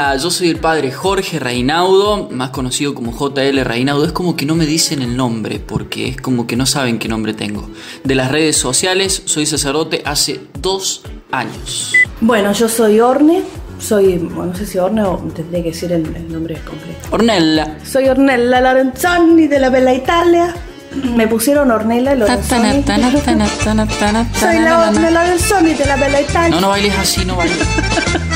Hola, 0.00 0.16
yo 0.16 0.30
soy 0.30 0.48
el 0.48 0.56
padre 0.56 0.90
Jorge 0.92 1.38
Reinaudo, 1.38 2.30
más 2.30 2.48
conocido 2.48 2.94
como 2.94 3.12
JL 3.12 3.60
Reinaudo. 3.60 4.06
Es 4.06 4.12
como 4.12 4.34
que 4.34 4.46
no 4.46 4.54
me 4.54 4.64
dicen 4.64 5.02
el 5.02 5.14
nombre, 5.14 5.58
porque 5.60 6.08
es 6.08 6.16
como 6.16 6.46
que 6.46 6.56
no 6.56 6.64
saben 6.64 6.98
qué 6.98 7.06
nombre 7.06 7.34
tengo. 7.34 7.68
De 8.02 8.14
las 8.14 8.30
redes 8.30 8.56
sociales, 8.56 9.22
soy 9.26 9.44
sacerdote 9.44 10.00
hace 10.06 10.40
dos 10.58 11.02
años. 11.30 11.92
Bueno, 12.22 12.50
yo 12.54 12.66
soy 12.70 12.98
Orne, 12.98 13.42
soy, 13.78 14.16
bueno, 14.16 14.52
no 14.52 14.54
sé 14.54 14.64
si 14.64 14.78
Orne 14.78 15.02
o 15.02 15.18
tendría 15.36 15.62
que 15.62 15.68
decir 15.68 15.92
el, 15.92 16.06
el 16.16 16.32
nombre 16.32 16.54
completo. 16.54 17.08
Ornella. 17.10 17.76
Soy 17.84 18.08
Ornella 18.08 18.62
Lorenzoni 18.62 19.48
de 19.48 19.60
la 19.60 19.68
Bella 19.68 19.92
Italia. 19.92 20.54
Me 21.14 21.28
pusieron 21.28 21.70
Ornella 21.70 22.14
Lorenzoni. 22.14 22.84
Soy 24.34 24.60
la 24.60 24.88
Ornella 24.88 25.10
Lorenzoni 25.10 25.74
de 25.74 25.84
la 25.84 25.96
Bella 25.96 26.22
Italia. 26.22 26.48
No, 26.48 26.62
no 26.62 26.68
bailes 26.70 26.98
así, 26.98 27.22
no 27.26 27.36
bailes. 27.36 27.58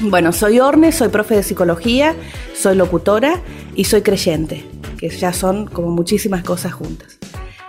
Bueno, 0.00 0.32
soy 0.32 0.60
Orne, 0.60 0.92
soy 0.92 1.08
profe 1.08 1.34
de 1.36 1.42
psicología, 1.42 2.14
soy 2.54 2.76
locutora 2.76 3.40
y 3.74 3.84
soy 3.84 4.02
creyente, 4.02 4.64
que 4.98 5.08
ya 5.08 5.32
son 5.32 5.66
como 5.66 5.90
muchísimas 5.90 6.44
cosas 6.44 6.72
juntas. 6.72 7.18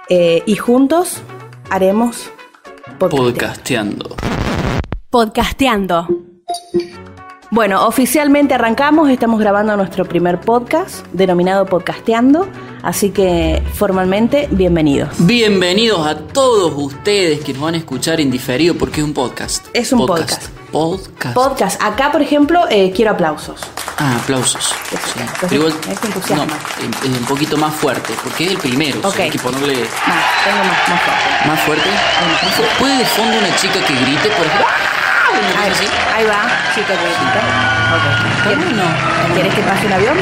Eh, 0.09 0.43
y 0.45 0.55
juntos 0.55 1.21
haremos 1.69 2.29
Podcasteando. 2.99 4.15
Podcasteando. 5.09 6.07
Bueno, 7.51 7.87
oficialmente 7.87 8.53
arrancamos, 8.53 9.09
estamos 9.09 9.39
grabando 9.39 9.75
nuestro 9.75 10.05
primer 10.05 10.39
podcast 10.39 11.03
denominado 11.13 11.65
Podcasteando, 11.65 12.47
así 12.83 13.09
que 13.09 13.63
formalmente 13.73 14.47
bienvenidos. 14.51 15.09
Bienvenidos 15.17 16.05
a 16.05 16.15
todos 16.15 16.71
ustedes 16.75 17.39
que 17.43 17.53
nos 17.53 17.63
van 17.63 17.73
a 17.73 17.77
escuchar 17.79 18.21
en 18.21 18.29
diferido 18.29 18.75
porque 18.75 19.01
es 19.01 19.05
un 19.07 19.13
podcast. 19.15 19.65
Es 19.73 19.91
un 19.91 20.05
podcast. 20.05 20.43
Podcast. 20.71 21.33
Podcast, 21.33 21.81
acá 21.81 22.11
por 22.11 22.21
ejemplo 22.21 22.65
eh, 22.69 22.93
quiero 22.95 23.11
aplausos. 23.11 23.59
Ah, 23.97 24.17
aplausos. 24.21 24.65
Sí. 24.65 24.75
entonces, 25.19 25.37
Pero 25.41 25.55
igual, 25.55 25.73
entusiasmo. 26.03 26.45
no, 26.45 27.17
un 27.17 27.25
poquito 27.25 27.57
más 27.57 27.73
fuerte, 27.73 28.13
porque 28.23 28.45
es 28.45 28.51
el 28.51 28.57
primero. 28.59 28.99
o 28.99 29.01
sea, 29.01 29.09
Ok. 29.09 29.19
hay 29.21 29.29
que 29.31 29.39
ponerle 29.39 29.73
Más, 29.73 30.25
tengo 30.45 30.57
más, 30.59 30.89
más 30.89 31.01
fuerte. 31.01 31.47
más 31.47 31.59
fuerte. 31.61 31.89
Más 31.89 32.53
fuerte. 32.53 32.75
¿Puede 32.79 32.97
de 32.99 33.05
fondo 33.05 33.37
una 33.39 33.55
chica 33.55 33.79
que 33.87 33.93
grite, 33.95 34.29
por 34.37 34.45
ejemplo? 34.45 34.67
Ahí, 35.59 35.71
así. 35.71 35.85
ahí 36.15 36.25
va, 36.25 36.41
chica 36.75 36.93
chiquitita. 36.93 37.41
Ok. 37.95 38.43
¿Quieres, 38.43 38.65
bueno. 38.65 38.83
¿Quieres 39.33 39.53
que 39.53 39.61
pase 39.61 39.85
un 39.87 39.93
avión? 39.93 40.17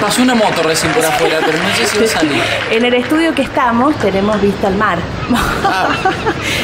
Pasó 0.00 0.22
una 0.22 0.34
moto 0.34 0.62
recién 0.62 0.92
por 0.92 1.04
afuera, 1.04 1.38
pero 1.44 1.58
no 1.58 1.68
sé 1.76 1.86
si 1.86 1.98
va 1.98 2.04
a 2.04 2.08
salir. 2.08 2.42
En 2.70 2.84
el 2.84 2.94
estudio 2.94 3.34
que 3.34 3.42
estamos 3.42 3.96
tenemos 3.98 4.40
vista 4.40 4.66
al 4.66 4.76
mar. 4.76 4.98
Ah, 5.64 5.88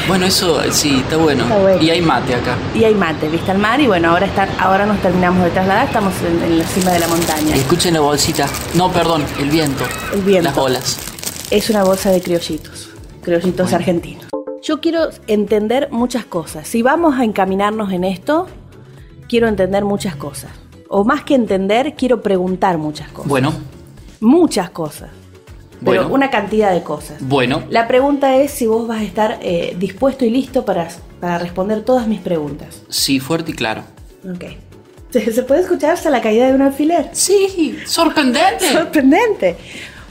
bueno, 0.08 0.26
eso 0.26 0.60
sí, 0.70 1.00
está 1.00 1.16
bueno. 1.16 1.44
Está 1.44 1.56
bueno. 1.56 1.82
Y 1.82 1.90
hay 1.90 2.00
mate 2.02 2.34
acá. 2.34 2.54
y 2.74 2.84
hay 2.84 2.94
mate, 2.94 3.28
vista 3.28 3.52
al 3.52 3.58
mar. 3.58 3.80
Y 3.80 3.86
bueno, 3.86 4.10
ahora, 4.10 4.26
está, 4.26 4.48
ahora 4.58 4.84
nos 4.86 5.00
terminamos 5.00 5.44
de 5.44 5.50
trasladar, 5.50 5.86
estamos 5.86 6.12
en, 6.26 6.42
en 6.52 6.58
la 6.58 6.64
cima 6.66 6.90
de 6.92 6.98
la 7.00 7.08
montaña. 7.08 7.54
Escuchen 7.56 7.94
la 7.94 8.00
bolsita. 8.00 8.46
No, 8.74 8.90
perdón, 8.92 9.24
el 9.38 9.48
viento. 9.50 9.84
El 10.12 10.22
viento. 10.22 10.50
Las 10.50 10.58
olas. 10.58 10.98
Es 11.50 11.70
una 11.70 11.84
bolsa 11.84 12.10
de 12.10 12.20
criollitos, 12.22 12.88
criollitos 13.22 13.72
argentinos. 13.72 14.21
Yo 14.62 14.80
quiero 14.80 15.10
entender 15.26 15.88
muchas 15.90 16.24
cosas. 16.24 16.68
Si 16.68 16.82
vamos 16.82 17.18
a 17.18 17.24
encaminarnos 17.24 17.92
en 17.92 18.04
esto, 18.04 18.46
quiero 19.28 19.48
entender 19.48 19.84
muchas 19.84 20.14
cosas. 20.16 20.50
O 20.88 21.04
más 21.04 21.24
que 21.24 21.34
entender, 21.34 21.94
quiero 21.96 22.22
preguntar 22.22 22.78
muchas 22.78 23.08
cosas. 23.08 23.28
Bueno, 23.28 23.52
Muchas 24.20 24.70
cosas. 24.70 25.10
Pero 25.84 26.02
Bueno. 26.02 26.14
una 26.14 26.30
cantidad 26.30 26.72
de 26.72 26.84
cosas. 26.84 27.16
bueno. 27.20 27.64
La 27.70 27.88
pregunta 27.88 28.36
es 28.36 28.52
si 28.52 28.68
vos 28.68 28.86
vas 28.86 29.00
a 29.00 29.02
estar 29.02 29.38
eh, 29.42 29.74
dispuesto 29.80 30.24
y 30.24 30.30
listo 30.30 30.64
para, 30.64 30.86
para 31.18 31.38
responder 31.38 31.82
todas 31.82 32.06
mis 32.06 32.20
preguntas. 32.20 32.82
Sí, 32.88 33.18
fuerte 33.18 33.50
y 33.50 33.54
claro. 33.54 33.82
Ok. 34.24 34.44
¿Se, 35.10 35.32
se 35.32 35.42
puede 35.42 35.62
escuchar 35.62 35.90
hasta 35.94 36.08
la 36.08 36.20
caída 36.20 36.46
de 36.46 36.54
un 36.54 36.62
alfiler? 36.62 37.10
Sí, 37.12 37.76
sorprendente. 37.84 38.70
Sorprendente. 38.72 39.56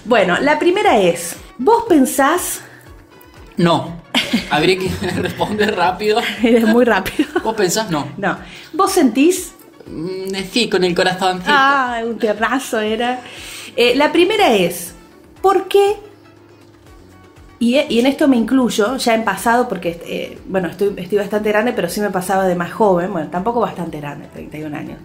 Bueno, 0.03 0.37
la 0.41 0.59
primera 0.59 0.99
es, 0.99 1.37
¿vos 1.57 1.85
pensás... 1.87 2.59
No. 3.55 4.00
Habría 4.49 4.77
que 4.77 4.89
responder 5.21 5.75
rápido. 5.75 6.19
Eres 6.43 6.65
muy 6.67 6.85
rápido. 6.85 7.29
¿Vos 7.43 7.55
pensás? 7.55 7.89
No. 7.89 8.07
No. 8.17 8.37
¿Vos 8.73 8.91
sentís... 8.91 9.53
Mm, 9.87 10.35
Sí, 10.51 10.69
con 10.69 10.83
el 10.83 10.95
corazoncito. 10.95 11.51
Ah, 11.53 12.01
un 12.05 12.17
terrazo 12.17 12.79
era. 12.79 13.21
Eh, 13.75 13.93
la 13.95 14.11
primera 14.11 14.53
es, 14.53 14.93
¿por 15.41 15.67
qué? 15.67 15.95
Y, 17.59 17.77
y 17.89 17.99
en 17.99 18.07
esto 18.07 18.27
me 18.27 18.37
incluyo, 18.37 18.97
ya 18.97 19.13
en 19.13 19.23
pasado, 19.23 19.67
porque, 19.69 20.01
eh, 20.05 20.39
bueno, 20.47 20.67
estoy, 20.69 20.93
estoy 20.97 21.17
bastante 21.19 21.49
grande, 21.49 21.73
pero 21.73 21.89
sí 21.89 22.01
me 22.01 22.09
pasaba 22.09 22.47
de 22.47 22.55
más 22.55 22.71
joven, 22.71 23.11
bueno, 23.13 23.29
tampoco 23.29 23.59
bastante 23.59 23.99
grande, 23.99 24.27
31 24.33 24.75
años. 24.75 24.97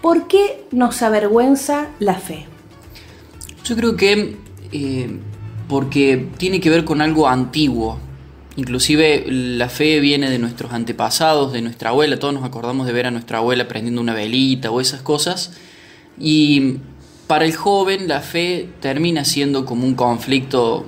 ¿Por 0.00 0.26
qué 0.26 0.64
nos 0.70 1.02
avergüenza 1.02 1.88
la 1.98 2.14
fe? 2.14 2.46
Yo 3.64 3.76
creo 3.76 3.96
que 3.96 4.36
eh, 4.72 5.18
porque 5.68 6.28
tiene 6.38 6.60
que 6.60 6.70
ver 6.70 6.84
con 6.84 7.02
algo 7.02 7.28
antiguo. 7.28 7.98
Inclusive 8.58 9.24
la 9.28 9.68
fe 9.68 10.00
viene 10.00 10.28
de 10.28 10.40
nuestros 10.40 10.72
antepasados, 10.72 11.52
de 11.52 11.62
nuestra 11.62 11.90
abuela. 11.90 12.18
Todos 12.18 12.34
nos 12.34 12.42
acordamos 12.42 12.88
de 12.88 12.92
ver 12.92 13.06
a 13.06 13.12
nuestra 13.12 13.38
abuela 13.38 13.68
prendiendo 13.68 14.00
una 14.00 14.14
velita 14.14 14.72
o 14.72 14.80
esas 14.80 15.00
cosas. 15.00 15.52
Y 16.18 16.78
para 17.28 17.44
el 17.44 17.54
joven 17.54 18.08
la 18.08 18.20
fe 18.20 18.68
termina 18.80 19.24
siendo 19.24 19.64
como 19.64 19.86
un 19.86 19.94
conflicto, 19.94 20.86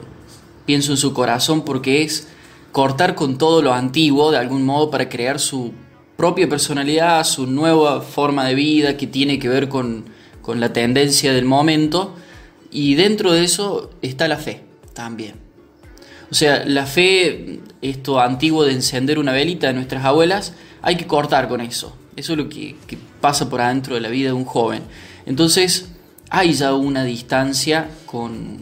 pienso 0.67 0.91
en 0.91 0.97
su 0.97 1.15
corazón, 1.15 1.65
porque 1.65 2.03
es 2.03 2.27
cortar 2.73 3.15
con 3.15 3.39
todo 3.39 3.63
lo 3.63 3.73
antiguo 3.73 4.33
de 4.33 4.39
algún 4.39 4.67
modo 4.67 4.91
para 4.91 5.09
crear 5.09 5.39
su 5.39 5.71
propia 6.17 6.49
personalidad, 6.49 7.23
su 7.23 7.47
nueva 7.47 8.01
forma 8.01 8.47
de 8.47 8.57
vida 8.57 8.97
que 8.97 9.07
tiene 9.07 9.39
que 9.39 9.49
ver 9.49 9.69
con, 9.69 10.07
con 10.43 10.59
la 10.59 10.73
tendencia 10.73 11.33
del 11.33 11.45
momento. 11.45 12.17
Y 12.73 12.97
dentro 12.97 13.31
de 13.31 13.45
eso 13.45 13.91
está 14.03 14.27
la 14.27 14.39
fe 14.39 14.65
también. 14.93 15.50
O 16.31 16.35
sea, 16.35 16.65
la 16.65 16.87
fe, 16.87 17.61
esto 17.83 18.21
antiguo 18.21 18.65
de 18.65 18.73
encender 18.73 19.19
una 19.19 19.33
velita 19.33 19.67
de 19.67 19.73
nuestras 19.73 20.05
abuelas, 20.05 20.55
hay 20.81 20.97
que 20.97 21.07
cortar 21.07 21.49
con 21.49 21.61
eso. 21.61 21.97
Eso 22.17 22.33
es 22.33 22.39
lo 22.39 22.49
que, 22.49 22.77
pasa 23.21 23.51
por 23.51 23.61
adentro 23.61 23.95
de 23.95 24.01
la 24.01 24.09
vida 24.09 24.29
de 24.29 24.33
un 24.33 24.45
joven. 24.45 24.83
Entonces, 25.27 25.91
hay 26.31 26.53
ya 26.53 26.75
una 26.75 27.05
distancia 27.05 27.89
con... 28.07 28.59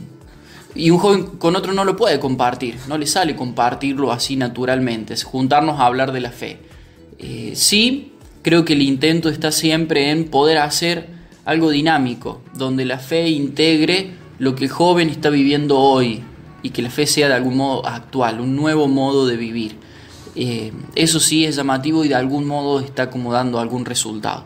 Y 0.75 0.91
un 0.91 0.99
joven 0.99 1.25
con 1.39 1.57
otro 1.57 1.73
no 1.73 1.85
lo 1.85 1.97
puede 1.97 2.21
compartir, 2.21 2.77
no 2.89 2.99
le 2.99 3.07
sale 3.07 3.35
compartirlo 3.35 4.13
así 4.13 4.37
naturalmente, 4.37 5.15
es 5.15 5.25
juntarnos 5.25 5.81
a 5.81 5.87
hablar 5.87 6.13
de 6.13 6.21
la 6.21 6.31
fe. 6.31 6.59
Eh, 7.19 7.53
sí, 7.55 8.13
creo 8.43 8.65
que 8.65 8.75
el 8.75 8.83
intento 8.83 9.29
está 9.29 9.51
siempre 9.51 10.11
en 10.11 10.29
poder 10.29 10.59
hacer 10.59 11.09
algo 11.45 11.71
dinámico, 11.71 12.43
donde 12.55 12.85
la 12.85 12.99
fe 12.99 13.29
integre 13.29 14.11
lo 14.39 14.55
que 14.55 14.65
el 14.65 14.71
joven 14.71 15.09
está 15.09 15.31
viviendo 15.31 15.79
hoy 15.79 16.23
y 16.63 16.71
que 16.71 16.83
la 16.83 16.91
fe 16.91 17.07
sea 17.07 17.29
de 17.29 17.35
algún 17.35 17.57
modo 17.57 17.87
actual, 17.87 18.41
un 18.41 18.57
nuevo 18.57 18.89
modo 18.89 19.27
de 19.27 19.37
vivir. 19.37 19.77
Eh, 20.35 20.73
eso 20.95 21.21
sí 21.21 21.45
es 21.45 21.57
llamativo 21.57 22.05
y 22.05 22.09
de 22.09 22.15
algún 22.15 22.47
modo 22.47 22.81
está 22.81 23.11
como 23.11 23.33
dando 23.33 23.59
algún 23.59 23.85
resultado. 23.85 24.45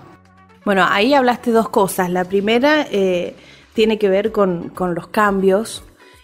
Bueno, 0.65 0.87
ahí 0.89 1.13
hablaste 1.13 1.51
dos 1.51 1.69
cosas. 1.69 2.11
La 2.11 2.25
primera 2.25 2.87
eh, 2.91 3.35
tiene 3.75 3.99
que 3.99 4.09
ver 4.09 4.33
con, 4.33 4.69
con 4.71 4.95
los 4.95 5.09
cambios 5.09 5.83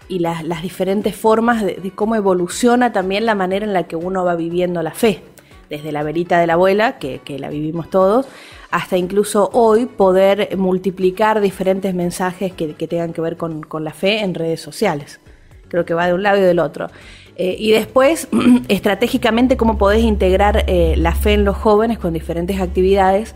y 0.08 0.20
las, 0.20 0.44
las 0.44 0.62
diferentes 0.62 1.16
formas 1.16 1.62
de, 1.62 1.74
de 1.74 1.90
cómo 1.90 2.14
evoluciona 2.14 2.92
también 2.92 3.26
la 3.26 3.34
manera 3.34 3.66
en 3.66 3.72
la 3.72 3.84
que 3.84 3.96
uno 3.96 4.24
va 4.24 4.36
viviendo 4.36 4.82
la 4.82 4.92
fe. 4.92 5.22
Desde 5.68 5.92
la 5.92 6.02
velita 6.02 6.40
de 6.40 6.46
la 6.46 6.54
abuela, 6.54 6.98
que, 6.98 7.18
que 7.18 7.38
la 7.38 7.50
vivimos 7.50 7.90
todos, 7.90 8.26
hasta 8.70 8.96
incluso 8.96 9.50
hoy 9.52 9.84
poder 9.84 10.56
multiplicar 10.56 11.42
diferentes 11.42 11.94
mensajes 11.94 12.54
que, 12.54 12.74
que 12.74 12.88
tengan 12.88 13.12
que 13.12 13.20
ver 13.20 13.36
con, 13.36 13.62
con 13.62 13.84
la 13.84 13.92
fe 13.92 14.20
en 14.20 14.34
redes 14.34 14.62
sociales. 14.62 15.20
Creo 15.68 15.84
que 15.84 15.94
va 15.94 16.06
de 16.06 16.14
un 16.14 16.22
lado 16.22 16.38
y 16.38 16.42
del 16.42 16.58
otro. 16.58 16.88
Eh, 17.36 17.56
y 17.58 17.70
después, 17.70 18.28
estratégicamente, 18.68 19.56
cómo 19.56 19.78
podés 19.78 20.02
integrar 20.02 20.64
eh, 20.66 20.94
la 20.96 21.14
fe 21.14 21.34
en 21.34 21.44
los 21.44 21.56
jóvenes 21.56 21.98
con 21.98 22.12
diferentes 22.12 22.60
actividades 22.60 23.34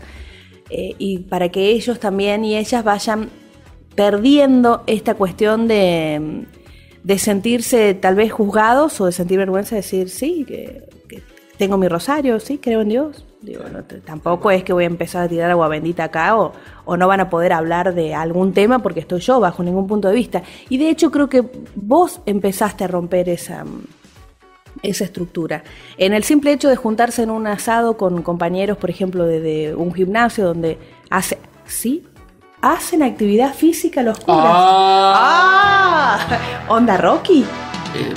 eh, 0.69 0.95
y 0.97 1.19
para 1.19 1.49
que 1.49 1.69
ellos 1.69 1.99
también 1.99 2.43
y 2.43 2.57
ellas 2.57 2.83
vayan 2.83 3.29
perdiendo 3.95 4.83
esta 4.87 5.13
cuestión 5.13 5.67
de, 5.67 6.45
de 7.03 7.19
sentirse 7.19 7.93
tal 7.93 8.15
vez 8.15 8.31
juzgados 8.31 8.99
o 8.99 9.05
de 9.05 9.11
sentir 9.11 9.37
vergüenza 9.37 9.75
de 9.75 9.81
decir, 9.81 10.09
sí, 10.09 10.43
que, 10.45 10.83
que 11.07 11.21
tengo 11.57 11.77
mi 11.77 11.87
rosario, 11.87 12.39
sí, 12.39 12.57
creo 12.57 12.81
en 12.81 12.89
Dios. 12.89 13.25
Digo, 13.43 13.63
no, 13.69 13.83
tampoco 14.05 14.51
es 14.51 14.63
que 14.63 14.71
voy 14.71 14.85
a 14.85 14.87
empezar 14.87 15.23
a 15.23 15.27
tirar 15.27 15.51
agua 15.51 15.67
bendita 15.67 16.05
acá 16.05 16.37
o, 16.37 16.53
o 16.85 16.95
no 16.95 17.09
van 17.09 17.19
a 17.19 17.29
poder 17.29 17.51
hablar 17.51 17.93
de 17.93 18.15
algún 18.15 18.53
tema 18.53 18.79
porque 18.79 19.01
estoy 19.01 19.19
yo 19.19 19.41
bajo 19.41 19.63
ningún 19.63 19.85
punto 19.85 20.07
de 20.07 20.15
vista. 20.15 20.43
Y 20.69 20.77
de 20.77 20.89
hecho 20.89 21.11
creo 21.11 21.27
que 21.27 21.43
vos 21.75 22.21
empezaste 22.25 22.85
a 22.85 22.87
romper 22.87 23.27
esa, 23.27 23.65
esa 24.81 25.03
estructura. 25.03 25.63
En 25.97 26.13
el 26.13 26.23
simple 26.23 26.53
hecho 26.53 26.69
de 26.69 26.77
juntarse 26.77 27.23
en 27.23 27.31
un 27.31 27.45
asado 27.45 27.97
con 27.97 28.21
compañeros, 28.21 28.77
por 28.77 28.89
ejemplo, 28.89 29.25
de, 29.25 29.41
de 29.41 29.75
un 29.75 29.93
gimnasio 29.93 30.45
donde 30.45 30.77
hace, 31.09 31.37
sí, 31.65 32.05
hacen 32.61 33.03
actividad 33.03 33.53
física 33.53 34.01
los 34.03 34.19
curas. 34.19 34.45
Ah. 34.45 36.17
¡Ah! 36.29 36.39
¿Onda 36.69 36.95
Rocky? 36.95 37.41
Eh, 37.93 38.13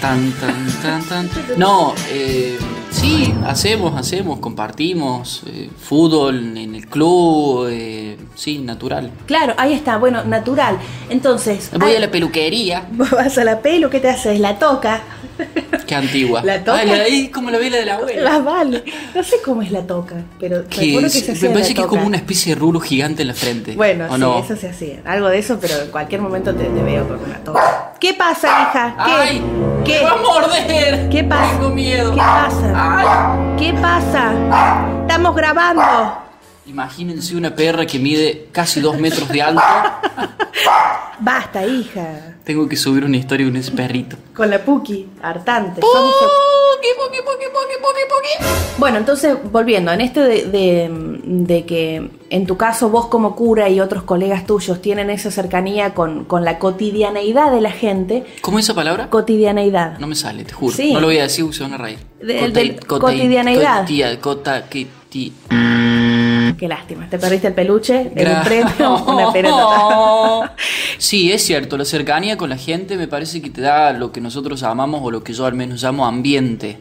tan, 0.00 0.32
tan, 0.32 0.66
tan, 0.82 1.28
tan. 1.28 1.30
No, 1.56 1.94
eh, 2.10 2.58
Sí, 2.96 3.34
hacemos, 3.44 3.94
hacemos, 3.94 4.38
compartimos, 4.38 5.42
eh, 5.46 5.68
fútbol 5.78 6.56
en 6.56 6.74
el 6.74 6.86
club, 6.86 7.68
eh, 7.70 8.16
sí, 8.34 8.58
natural. 8.58 9.10
Claro, 9.26 9.52
ahí 9.58 9.74
está, 9.74 9.98
bueno, 9.98 10.24
natural. 10.24 10.78
Entonces, 11.10 11.70
Voy 11.78 11.94
a 11.94 12.00
la 12.00 12.10
peluquería, 12.10 12.88
vas 12.92 13.36
a 13.36 13.44
la 13.44 13.60
pelo, 13.60 13.90
¿qué 13.90 14.00
te 14.00 14.08
haces? 14.08 14.40
La 14.40 14.58
toca. 14.58 15.02
Qué 15.86 15.94
antigua. 15.94 16.42
La 16.44 16.62
toca. 16.62 16.84
La- 16.84 16.94
ahí 17.04 17.28
como 17.28 17.50
la 17.50 17.58
vela 17.58 17.76
de 17.78 17.86
la 17.86 17.94
abuela. 17.94 18.22
La 18.32 18.38
vale. 18.40 18.84
No 19.14 19.22
sé 19.22 19.36
cómo 19.44 19.62
es 19.62 19.70
la 19.70 19.82
toca, 19.86 20.16
pero 20.40 20.66
Que 20.68 20.80
recuerdo 20.80 21.08
que 21.08 21.20
se 21.20 21.32
hacía 21.32 21.48
me 21.48 21.54
parece 21.54 21.70
la 21.70 21.74
que 21.76 21.80
es 21.82 21.86
como 21.86 22.06
una 22.06 22.16
especie 22.16 22.54
de 22.54 22.60
rulo 22.60 22.80
gigante 22.80 23.22
en 23.22 23.28
la 23.28 23.34
frente. 23.34 23.74
Bueno, 23.76 24.06
¿o 24.10 24.14
sí, 24.14 24.20
no? 24.20 24.38
eso 24.40 24.56
se 24.56 24.68
hacía. 24.68 25.00
Algo 25.04 25.28
de 25.28 25.38
eso, 25.38 25.58
pero 25.60 25.74
en 25.80 25.90
cualquier 25.90 26.20
momento 26.20 26.54
te, 26.54 26.64
te 26.64 26.82
veo 26.82 27.06
con 27.08 27.20
una 27.24 27.38
toca. 27.38 27.92
¿Qué 28.00 28.12
pasa, 28.14 28.48
hija? 28.48 28.94
¿Qué? 29.04 29.12
¡Ay! 29.12 29.42
¿Qué? 29.84 29.98
¡Me 29.98 30.04
va 30.04 30.12
a 30.12 30.16
morder! 30.16 31.08
¿Qué 31.08 31.24
pasa? 31.24 31.52
Tengo 31.52 31.70
miedo. 31.70 32.10
¿Qué 32.12 32.18
pasa? 32.18 32.72
¡Ay! 32.74 33.56
¿Qué 33.58 33.72
pasa? 33.80 34.32
Estamos 35.02 35.34
grabando. 35.34 36.25
Imagínense 36.66 37.36
una 37.36 37.54
perra 37.54 37.86
que 37.86 37.98
mide 37.98 38.48
casi 38.52 38.80
dos 38.80 38.98
metros 38.98 39.28
de 39.28 39.40
alto. 39.42 39.62
Basta, 41.20 41.64
hija. 41.64 42.36
Tengo 42.44 42.68
que 42.68 42.76
subir 42.76 43.04
una 43.04 43.16
historia 43.16 43.46
con 43.46 43.56
ese 43.56 43.70
perrito. 43.72 44.16
Con 44.34 44.50
la 44.50 44.62
Puki, 44.62 45.08
hartante. 45.22 45.80
Puki, 45.80 45.92
puki, 45.98 47.18
puki, 47.22 47.22
puki, 47.24 47.76
puki, 47.80 48.00
puki. 48.08 48.50
Bueno, 48.78 48.98
entonces, 48.98 49.36
volviendo, 49.50 49.92
en 49.92 50.00
esto 50.02 50.20
de, 50.20 50.44
de- 50.46 50.90
de 51.24 51.64
que 51.64 52.10
en 52.30 52.46
tu 52.46 52.56
caso 52.56 52.90
vos 52.90 53.06
como 53.06 53.34
cura 53.34 53.68
y 53.68 53.80
otros 53.80 54.02
colegas 54.02 54.44
tuyos 54.46 54.82
tienen 54.82 55.08
esa 55.10 55.30
cercanía 55.30 55.94
con, 55.94 56.24
con 56.24 56.44
la 56.44 56.58
cotidianeidad 56.58 57.50
de 57.52 57.60
la 57.62 57.70
gente, 57.70 58.24
¿Cómo 58.42 58.58
es 58.58 58.66
esa 58.66 58.74
palabra? 58.74 59.08
cotidianeidad. 59.08 59.98
No 59.98 60.06
me 60.06 60.14
sale, 60.14 60.44
te 60.44 60.52
juro. 60.52 60.74
Sí. 60.76 60.92
No 60.92 61.00
lo 61.00 61.06
voy 61.06 61.18
a 61.18 61.22
decir 61.22 61.46
se 61.54 61.62
van 61.62 61.72
a 61.74 61.78
reír. 61.78 61.98
Del- 62.20 62.52
del 62.52 62.84
cotidianeidad. 62.86 63.86
cota- 64.20 64.68
que- 64.68 64.86
ti- 65.08 65.32
Qué 66.54 66.68
lástima, 66.68 67.08
te 67.08 67.18
perdiste 67.18 67.48
el 67.48 67.54
peluche, 67.54 68.12
el 68.14 68.40
premio, 68.44 69.04
una 69.06 69.32
pelota. 69.32 70.54
Sí, 70.98 71.30
es 71.30 71.42
cierto, 71.42 71.76
la 71.76 71.84
cercanía 71.84 72.36
con 72.38 72.48
la 72.48 72.56
gente 72.56 72.96
me 72.96 73.06
parece 73.06 73.42
que 73.42 73.50
te 73.50 73.60
da 73.60 73.92
lo 73.92 74.12
que 74.12 74.20
nosotros 74.20 74.60
llamamos, 74.60 75.00
o 75.04 75.10
lo 75.10 75.22
que 75.22 75.34
yo 75.34 75.44
al 75.44 75.54
menos 75.54 75.82
llamo 75.82 76.06
ambiente. 76.06 76.78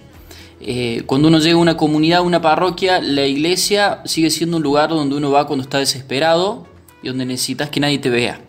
Eh, 0.61 1.03
cuando 1.05 1.27
uno 1.27 1.39
llega 1.39 1.55
a 1.55 1.61
una 1.61 1.75
comunidad, 1.75 2.19
a 2.19 2.21
una 2.21 2.41
parroquia, 2.41 3.01
la 3.01 3.25
iglesia 3.25 4.01
sigue 4.05 4.29
siendo 4.29 4.57
un 4.57 4.63
lugar 4.63 4.89
donde 4.89 5.15
uno 5.15 5.31
va 5.31 5.47
cuando 5.47 5.63
está 5.63 5.79
desesperado 5.79 6.65
y 7.03 7.09
donde 7.09 7.25
necesitas 7.25 7.69
que 7.69 7.79
nadie 7.79 7.99
te 7.99 8.09
vea. 8.09 8.39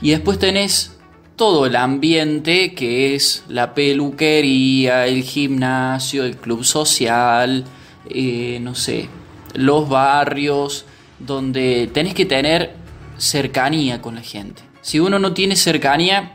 Y 0.00 0.10
después 0.10 0.38
tenés 0.38 0.98
todo 1.36 1.66
el 1.66 1.76
ambiente 1.76 2.74
que 2.74 3.14
es 3.14 3.44
la 3.48 3.74
peluquería, 3.74 5.06
el 5.06 5.22
gimnasio, 5.22 6.24
el 6.24 6.36
club 6.36 6.64
social, 6.64 7.64
eh, 8.08 8.58
no 8.60 8.74
sé, 8.74 9.08
los 9.54 9.88
barrios, 9.88 10.84
donde 11.18 11.90
tenés 11.92 12.14
que 12.14 12.26
tener 12.26 12.74
cercanía 13.16 14.00
con 14.00 14.14
la 14.14 14.22
gente. 14.22 14.62
Si 14.80 15.00
uno 15.00 15.18
no 15.18 15.32
tiene 15.34 15.56
cercanía, 15.56 16.34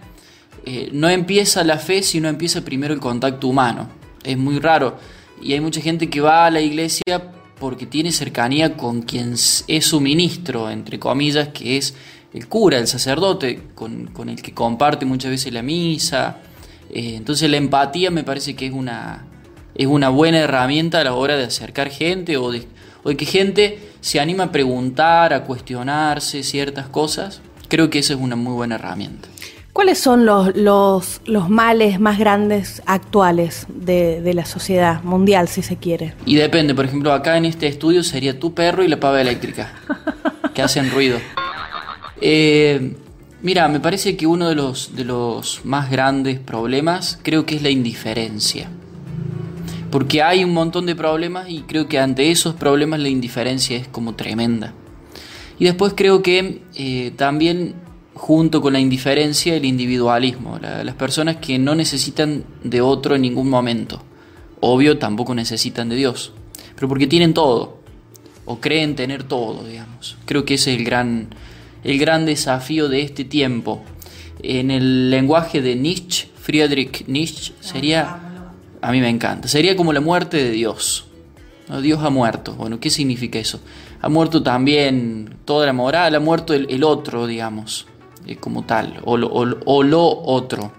eh, 0.66 0.90
no 0.92 1.10
empieza 1.10 1.64
la 1.64 1.78
fe, 1.78 2.04
sino 2.04 2.30
empieza 2.30 2.64
primero 2.64 2.94
el 2.94 3.00
contacto 3.00 3.48
humano. 3.48 3.90
Es 4.24 4.38
muy 4.38 4.60
raro. 4.60 4.98
Y 5.42 5.54
hay 5.54 5.60
mucha 5.60 5.82
gente 5.82 6.10
que 6.10 6.22
va 6.22 6.46
a 6.46 6.52
la 6.52 6.62
iglesia 6.62 7.32
porque 7.60 7.86
tiene 7.86 8.12
cercanía 8.12 8.76
con 8.76 9.02
quien 9.02 9.34
es 9.34 9.86
su 9.86 10.02
ministro, 10.02 10.70
entre 10.70 11.00
comillas, 11.00 11.50
que 11.50 11.78
es 11.78 11.94
el 12.34 12.48
cura, 12.48 12.78
el 12.78 12.88
sacerdote, 12.88 13.62
con, 13.76 14.08
con 14.08 14.30
el 14.30 14.42
que 14.42 14.54
comparte 14.54 15.06
muchas 15.06 15.32
veces 15.32 15.54
la 15.54 15.62
misa. 15.62 16.38
Eh, 16.90 17.16
entonces 17.16 17.50
la 17.50 17.58
empatía 17.58 18.12
me 18.12 18.24
parece 18.24 18.56
que 18.56 18.68
es 18.68 18.74
una, 18.74 19.26
es 19.76 19.88
una 19.88 20.10
buena 20.10 20.40
herramienta 20.40 21.00
a 21.00 21.04
la 21.04 21.14
hora 21.14 21.38
de 21.38 21.46
acercar 21.46 21.90
gente 21.90 22.38
o 22.38 22.52
de, 22.52 22.68
o 23.04 23.10
de 23.10 23.18
que 23.18 23.26
gente 23.26 23.80
se 24.02 24.20
anima 24.20 24.46
a 24.46 24.52
preguntar, 24.52 25.34
a 25.34 25.44
cuestionarse 25.44 26.44
ciertas 26.44 26.88
cosas. 26.88 27.42
Creo 27.68 27.90
que 27.90 28.00
esa 28.00 28.14
es 28.14 28.20
una 28.20 28.36
muy 28.36 28.54
buena 28.54 28.76
herramienta. 28.76 29.30
¿Cuáles 29.74 29.98
son 29.98 30.26
los, 30.26 30.56
los, 30.56 31.22
los 31.26 31.50
males 31.50 32.00
más 32.00 32.20
grandes 32.20 32.84
actuales 32.86 33.66
de, 33.70 34.22
de 34.22 34.34
la 34.36 34.46
sociedad 34.46 35.02
mundial, 35.04 35.48
si 35.48 35.64
se 35.64 35.78
quiere? 35.78 36.14
Y 36.28 36.36
depende, 36.36 36.76
por 36.76 36.86
ejemplo, 36.86 37.12
acá 37.12 37.38
en 37.38 37.46
este 37.46 37.66
estudio 37.66 38.04
sería 38.04 38.40
tu 38.40 38.54
perro 38.54 38.84
y 38.84 38.88
la 38.88 39.00
pava 39.00 39.20
eléctrica, 39.20 39.74
que 40.54 40.62
hacen 40.62 40.92
ruido. 40.92 41.18
Eh, 42.22 42.96
mira, 43.42 43.68
me 43.68 43.80
parece 43.80 44.16
que 44.16 44.28
uno 44.28 44.48
de 44.48 44.54
los, 44.54 44.96
de 44.96 45.06
los 45.06 45.62
más 45.66 45.90
grandes 45.90 46.40
problemas 46.40 47.18
creo 47.24 47.48
que 47.48 47.56
es 47.56 47.64
la 47.64 47.72
indiferencia. 47.72 48.70
Porque 49.94 50.24
hay 50.24 50.44
un 50.44 50.54
montón 50.54 50.88
de 50.88 50.96
problemas 50.96 51.48
y 51.50 51.62
creo 51.62 51.88
que 51.88 52.00
ante 52.00 52.32
esos 52.32 52.56
problemas 52.56 53.00
la 53.00 53.10
indiferencia 53.10 53.78
es 53.78 53.88
como 53.88 54.16
tremenda. 54.16 54.74
Y 55.60 55.66
después 55.66 55.94
creo 55.96 56.24
que 56.24 56.64
eh, 56.74 57.12
también 57.16 57.76
junto 58.16 58.60
con 58.60 58.74
la 58.74 58.80
indiferencia 58.80 59.56
el 59.56 59.66
individualismo, 59.66 60.58
la- 60.60 60.84
las 60.84 60.96
personas 60.96 61.36
que 61.38 61.60
no 61.60 61.76
necesitan 61.76 62.44
de 62.64 62.82
otro 62.82 63.14
en 63.14 63.22
ningún 63.22 63.50
momento. 63.52 64.02
Obvio, 64.62 64.98
tampoco 64.98 65.36
necesitan 65.36 65.90
de 65.90 65.96
Dios, 65.96 66.32
pero 66.76 66.88
porque 66.88 67.06
tienen 67.06 67.36
todo, 67.36 67.78
o 68.46 68.60
creen 68.60 68.96
tener 68.96 69.22
todo, 69.24 69.64
digamos. 69.64 70.18
Creo 70.26 70.44
que 70.44 70.56
ese 70.56 70.74
es 70.74 70.80
el 70.80 70.86
gran, 70.86 71.28
el 71.84 72.00
gran 72.00 72.26
desafío 72.26 72.90
de 72.90 73.02
este 73.04 73.26
tiempo. 73.26 73.84
En 74.42 74.72
el 74.72 75.12
lenguaje 75.12 75.62
de 75.62 75.76
Nietzsche, 75.76 76.30
Friedrich 76.42 77.06
Nietzsche, 77.08 77.54
sería, 77.60 78.23
a 78.84 78.92
mí 78.92 79.00
me 79.02 79.10
encanta, 79.10 79.48
sería 79.48 79.76
como 79.76 79.94
la 79.94 80.02
muerte 80.02 80.38
de 80.38 80.52
Dios. 80.52 81.06
Dios 81.82 82.04
ha 82.04 82.10
muerto. 82.10 82.54
Bueno, 82.56 82.80
¿qué 82.80 82.90
significa 82.90 83.40
eso? 83.40 83.60
Ha 84.02 84.10
muerto 84.10 84.44
también 84.44 85.38
toda 85.46 85.66
la 85.66 85.74
moral, 85.74 86.14
ha 86.14 86.20
muerto 86.20 86.54
el, 86.54 86.84
otro, 86.84 87.26
digamos, 87.26 87.88
eh, 88.28 88.36
como 88.36 88.64
tal, 88.64 89.00
o 89.06 89.16
lo, 89.18 89.28
o 89.32 89.46
lo- 89.46 89.60
o 89.66 89.82
lo 89.84 90.04
otro. 90.06 90.72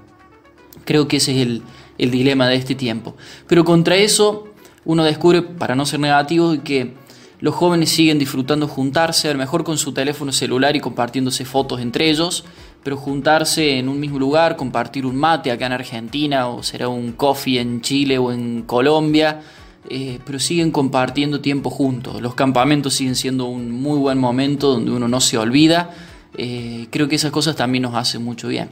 Creo 0.84 1.08
que 1.08 1.16
ese 1.16 1.32
es 1.32 1.38
el, 1.46 1.62
el 1.96 2.10
dilema 2.10 2.46
de 2.48 2.56
este 2.56 2.74
tiempo. 2.74 3.16
Pero 3.48 3.64
contra 3.64 3.96
eso 3.96 4.48
uno 4.84 5.02
descubre, 5.04 5.40
para 5.40 5.74
no 5.74 5.86
ser 5.86 6.00
negativo, 6.00 6.54
que 6.62 6.92
los 7.40 7.54
jóvenes 7.54 7.88
siguen 7.90 8.18
disfrutando 8.18 8.68
juntarse, 8.68 9.28
a 9.28 9.32
lo 9.32 9.38
mejor 9.38 9.64
con 9.64 9.78
su 9.78 9.92
teléfono 9.92 10.30
celular 10.32 10.76
y 10.76 10.80
compartiéndose 10.80 11.44
fotos 11.46 11.80
entre 11.80 12.10
ellos, 12.10 12.44
pero 12.84 12.98
juntarse 12.98 13.78
en 13.78 13.88
un 13.88 13.98
mismo 13.98 14.18
lugar, 14.18 14.56
compartir 14.56 15.06
un 15.06 15.16
mate 15.16 15.50
acá 15.50 15.66
en 15.66 15.72
Argentina, 15.72 16.48
o 16.48 16.62
será 16.62 16.88
un 16.88 17.12
coffee 17.12 17.58
en 17.58 17.80
Chile 17.80 18.18
o 18.18 18.30
en 18.30 18.62
Colombia, 18.62 19.40
eh, 19.88 20.20
pero 20.24 20.38
siguen 20.38 20.70
compartiendo 20.70 21.40
tiempo 21.40 21.70
juntos. 21.70 22.20
Los 22.20 22.34
campamentos 22.34 22.92
siguen 22.92 23.16
siendo 23.16 23.46
un 23.46 23.70
muy 23.70 23.98
buen 23.98 24.18
momento 24.18 24.68
donde 24.72 24.92
uno 24.92 25.08
no 25.08 25.20
se 25.22 25.38
olvida. 25.38 25.90
Eh, 26.36 26.86
creo 26.90 27.08
que 27.08 27.16
esas 27.16 27.32
cosas 27.32 27.56
también 27.56 27.82
nos 27.82 27.94
hacen 27.94 28.22
mucho 28.22 28.48
bien. 28.48 28.68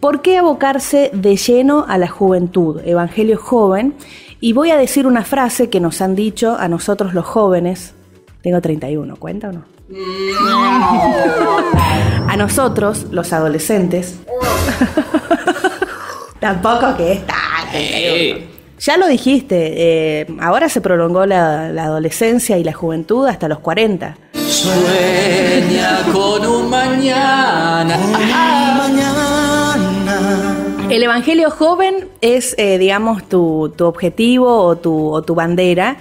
¿Por 0.00 0.22
qué 0.22 0.38
abocarse 0.38 1.10
de 1.12 1.36
lleno 1.36 1.84
a 1.86 1.98
la 1.98 2.08
juventud? 2.08 2.80
Evangelio 2.84 3.38
joven. 3.38 3.94
Y 4.40 4.54
voy 4.54 4.70
a 4.70 4.76
decir 4.76 5.06
una 5.06 5.24
frase 5.24 5.68
que 5.68 5.80
nos 5.80 6.00
han 6.00 6.14
dicho 6.14 6.56
a 6.58 6.68
nosotros 6.68 7.12
los 7.12 7.24
jóvenes. 7.26 7.94
Tengo 8.42 8.60
31, 8.60 9.16
¿cuenta 9.16 9.48
o 9.48 9.52
no? 9.52 9.73
A 12.28 12.36
nosotros, 12.36 13.06
los 13.10 13.32
adolescentes. 13.32 14.16
Tampoco 16.40 16.96
que 16.96 17.12
es 17.12 17.26
tan. 17.26 17.36
Eh, 17.72 18.48
Ya 18.78 18.96
lo 18.96 19.06
dijiste, 19.06 19.72
eh, 19.76 20.26
ahora 20.40 20.68
se 20.68 20.80
prolongó 20.80 21.26
la, 21.26 21.70
la 21.70 21.84
adolescencia 21.84 22.58
y 22.58 22.64
la 22.64 22.72
juventud 22.72 23.26
hasta 23.26 23.46
los 23.48 23.58
40. 23.60 24.16
Sueña 24.34 26.00
con 26.12 26.46
un 26.46 26.70
mañana. 26.70 27.98
El 30.90 31.02
Evangelio 31.02 31.50
joven 31.50 32.08
es, 32.20 32.54
eh, 32.58 32.78
digamos, 32.78 33.24
tu, 33.28 33.72
tu 33.76 33.84
objetivo 33.86 34.58
o 34.62 34.76
tu, 34.76 35.12
o 35.12 35.22
tu 35.22 35.34
bandera. 35.34 35.96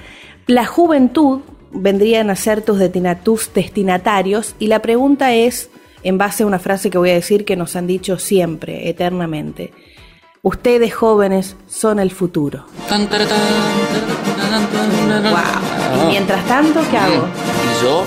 La 0.46 0.66
juventud 0.66 1.40
vendrían 1.74 2.30
a 2.30 2.36
ser 2.36 2.62
tus, 2.62 2.78
destina- 2.80 3.22
tus 3.22 3.54
destinatarios 3.54 4.56
y 4.60 4.68
la 4.68 4.82
pregunta 4.82 5.34
es, 5.34 5.70
en 6.04 6.18
base 6.18 6.44
a 6.44 6.46
una 6.46 6.60
frase 6.60 6.90
que 6.90 6.98
voy 6.98 7.10
a 7.12 7.14
decir 7.16 7.46
que 7.46 7.56
nos 7.56 7.76
han 7.76 7.88
dicho 7.88 8.20
siempre, 8.20 8.90
eternamente, 8.90 9.72
ustedes 10.42 10.94
jóvenes 10.94 11.56
son 11.68 12.00
el 12.00 12.12
futuro. 12.12 12.66
Wow. 15.30 16.04
Y 16.04 16.12
mientras 16.12 16.46
tanto, 16.48 16.82
¿qué 16.92 16.98
hago? 16.98 17.28
¿Y 17.80 17.84
yo? 17.84 18.06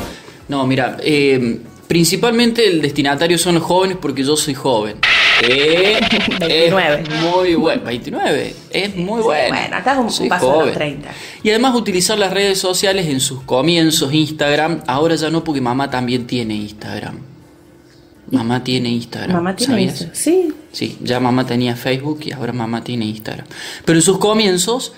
No, 0.49 0.67
mira, 0.67 0.97
eh, 1.01 1.61
principalmente 1.89 2.67
el 2.67 2.81
destinatario 2.83 3.39
son 3.39 3.55
los 3.57 3.65
jóvenes 3.65 3.97
porque 4.01 4.23
yo 4.23 4.37
soy 4.37 4.55
joven. 4.55 4.99
Eh, 5.43 5.99
29. 6.41 7.03
es 7.03 7.23
muy 7.23 7.55
bueno. 7.55 7.83
29. 7.85 8.55
Es 8.71 8.97
muy 8.97 9.21
bueno. 9.23 9.49
Bueno, 9.57 9.77
acá 9.77 9.93
es 9.93 9.99
un- 9.99 10.11
Soy 10.11 10.29
paso 10.29 10.49
a 10.49 10.53
los 10.53 10.61
joven. 10.63 10.75
30. 10.75 11.11
Y 11.43 11.51
además 11.51 11.75
utilizar 11.75 12.19
las 12.19 12.33
redes 12.33 12.59
sociales 12.59 13.07
en 13.07 13.21
sus 13.21 13.43
comienzos, 13.43 14.13
Instagram. 14.13 14.83
Ahora 14.87 15.15
ya 15.17 15.31
no 15.31 15.45
porque 15.45 15.61
mamá 15.61 15.91
también 15.91 16.27
tiene 16.27 16.55
Instagram. 16.55 17.19
Mamá 18.31 18.65
tiene 18.65 18.89
Instagram. 18.89 19.33
Mamá 19.37 19.55
tiene 19.57 19.73
¿sabías? 19.75 20.01
eso. 20.01 20.11
Sí. 20.13 20.53
Sí, 20.73 20.99
ya 21.03 21.21
mamá 21.21 21.47
tenía 21.47 21.77
Facebook 21.77 22.21
y 22.25 22.33
ahora 22.33 22.53
mamá 22.53 22.83
tiene 22.83 23.05
Instagram. 23.07 23.47
Pero 23.85 23.99
en 23.99 24.03
sus 24.03 24.19
comienzos 24.19 24.93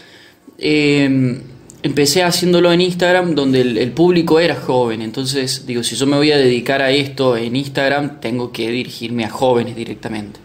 eh, 0.58 1.40
empecé 1.88 2.22
haciéndolo 2.22 2.70
en 2.70 2.82
Instagram 2.82 3.34
donde 3.34 3.62
el, 3.62 3.92
público 3.92 4.38
era 4.40 4.54
joven. 4.54 5.00
Entonces, 5.00 5.66
digo, 5.66 5.82
si 5.82 5.96
yo 5.96 6.06
me 6.06 6.16
voy 6.16 6.30
a 6.32 6.36
dedicar 6.36 6.82
a 6.82 6.90
esto 6.90 7.36
en 7.36 7.56
Instagram, 7.56 8.20
tengo 8.20 8.52
que 8.52 8.70
dirigirme 8.70 9.24
a 9.24 9.30
jóvenes 9.30 9.74
directamente. 9.74 10.38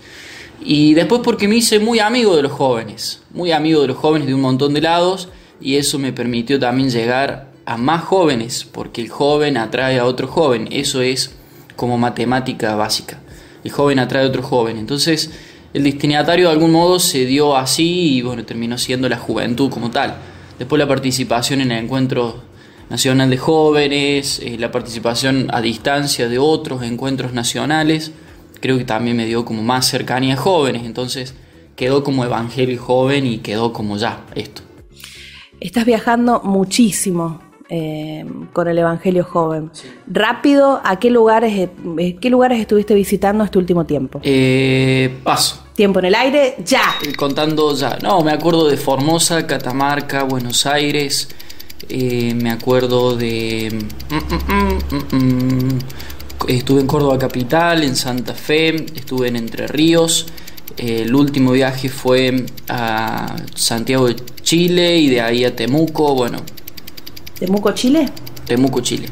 Y 0.63 0.93
después 0.93 1.21
porque 1.21 1.49
me 1.49 1.57
hice 1.57 1.79
muy 1.79 1.99
amigo 1.99 2.35
de 2.37 2.43
los 2.43 2.53
jóvenes, 2.53 3.21
muy 3.31 3.51
amigo 3.51 3.81
de 3.81 3.89
los 3.89 3.97
jóvenes 3.97 4.27
de 4.27 4.33
un 4.33 4.39
montón 4.39 4.73
de 4.73 4.79
lados 4.79 5.27
y 5.59 5.75
eso 5.75 5.99
me 5.99 6.13
permitió 6.13 6.57
también 6.57 6.89
llegar 6.89 7.49
a 7.65 7.75
más 7.77 8.03
jóvenes, 8.03 8.65
porque 8.71 9.01
el 9.01 9.09
joven 9.09 9.57
atrae 9.57 9.99
a 9.99 10.05
otro 10.05 10.27
joven, 10.27 10.69
eso 10.71 11.01
es 11.01 11.35
como 11.75 11.97
matemática 11.97 12.75
básica, 12.75 13.19
el 13.63 13.71
joven 13.71 13.99
atrae 13.99 14.23
a 14.23 14.27
otro 14.27 14.43
joven, 14.43 14.77
entonces 14.77 15.31
el 15.73 15.83
destinatario 15.83 16.47
de 16.47 16.53
algún 16.53 16.71
modo 16.71 16.99
se 16.99 17.25
dio 17.25 17.57
así 17.57 18.17
y 18.17 18.21
bueno, 18.21 18.45
terminó 18.45 18.77
siendo 18.77 19.09
la 19.09 19.17
juventud 19.17 19.69
como 19.69 19.91
tal. 19.91 20.15
Después 20.59 20.79
la 20.79 20.87
participación 20.87 21.61
en 21.61 21.71
el 21.71 21.83
encuentro 21.83 22.41
nacional 22.89 23.29
de 23.29 23.37
jóvenes, 23.37 24.39
eh, 24.39 24.57
la 24.59 24.71
participación 24.71 25.47
a 25.51 25.61
distancia 25.61 26.29
de 26.29 26.39
otros 26.39 26.83
encuentros 26.83 27.33
nacionales, 27.33 28.11
creo 28.59 28.77
que 28.77 28.85
también 28.85 29.17
me 29.17 29.25
dio 29.25 29.45
como 29.45 29.63
más 29.63 29.87
cercanía 29.87 30.35
a 30.35 30.37
jóvenes, 30.37 30.83
entonces 30.85 31.35
quedó 31.75 32.03
como 32.03 32.23
evangelio 32.23 32.81
joven 32.81 33.25
y 33.25 33.39
quedó 33.39 33.73
como 33.73 33.97
ya 33.97 34.25
esto. 34.35 34.61
Estás 35.59 35.85
viajando 35.85 36.41
muchísimo 36.43 37.39
eh, 37.69 38.25
con 38.51 38.67
el 38.67 38.77
Evangelio 38.77 39.23
Joven. 39.23 39.71
Rápido, 40.05 40.81
¿a 40.83 40.99
qué 40.99 41.09
lugares, 41.09 41.69
eh, 41.97 42.17
qué 42.19 42.29
lugares 42.29 42.59
estuviste 42.59 42.93
visitando 42.93 43.43
este 43.43 43.57
último 43.57 43.85
tiempo? 43.85 44.19
Eh, 44.23 45.15
paso. 45.23 45.62
Tiempo 45.75 45.99
en 45.99 46.05
el 46.05 46.15
aire, 46.15 46.55
ya. 46.63 46.95
Eh, 47.03 47.13
Contando 47.15 47.75
ya. 47.75 47.97
No, 48.01 48.21
me 48.23 48.31
acuerdo 48.31 48.67
de 48.67 48.77
Formosa, 48.77 49.47
Catamarca, 49.47 50.23
Buenos 50.23 50.65
Aires. 50.65 51.29
eh, 51.89 52.33
me 52.35 52.51
acuerdo 52.51 53.15
de. 53.15 53.85
mm, 54.09 55.15
mm, 55.15 55.15
mm. 55.15 55.79
Estuve 56.47 56.81
en 56.81 56.87
Córdoba 56.87 57.17
Capital, 57.17 57.83
en 57.83 57.95
Santa 57.95 58.33
Fe, 58.33 58.75
estuve 58.95 59.29
en 59.29 59.35
Entre 59.37 59.65
Ríos. 59.67 60.27
Eh, 60.77 61.03
el 61.03 61.15
último 61.15 61.51
viaje 61.51 61.89
fue 61.89 62.45
a 62.69 63.35
Santiago 63.55 64.07
de 64.07 64.15
Chile 64.41 64.97
y 64.97 65.09
de 65.09 65.21
ahí 65.21 65.43
a 65.45 65.55
Temuco. 65.55 66.13
Bueno, 66.15 66.39
¿Temuco, 67.39 67.71
Chile? 67.73 68.09
Temuco, 68.45 68.81
Chile. 68.81 69.07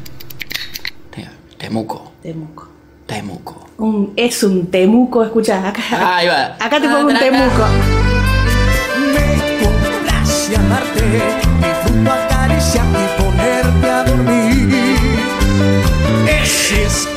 Te- 1.10 1.28
Temuco, 1.58 2.12
Temuco. 2.22 2.68
Temuco. 3.06 3.66
Un- 3.78 4.12
es 4.16 4.42
un 4.42 4.66
Temuco, 4.70 5.24
escucha, 5.24 5.68
acá, 5.68 5.82
Ahí 6.16 6.26
va. 6.28 6.56
acá 6.60 6.80
te 6.80 6.88
pongo 6.88 7.08
un 7.08 7.18
Temuco. 7.18 7.66
Me 9.12 9.64
complace 9.64 10.56
amarte, 10.56 11.02
disfruto 11.58 12.10
acariciar 12.12 12.86
y 12.86 13.22
ponerte 13.22 13.88
a 13.90 14.04
dormir. 14.04 14.68
Ese 16.42 16.84
es 16.84 17.08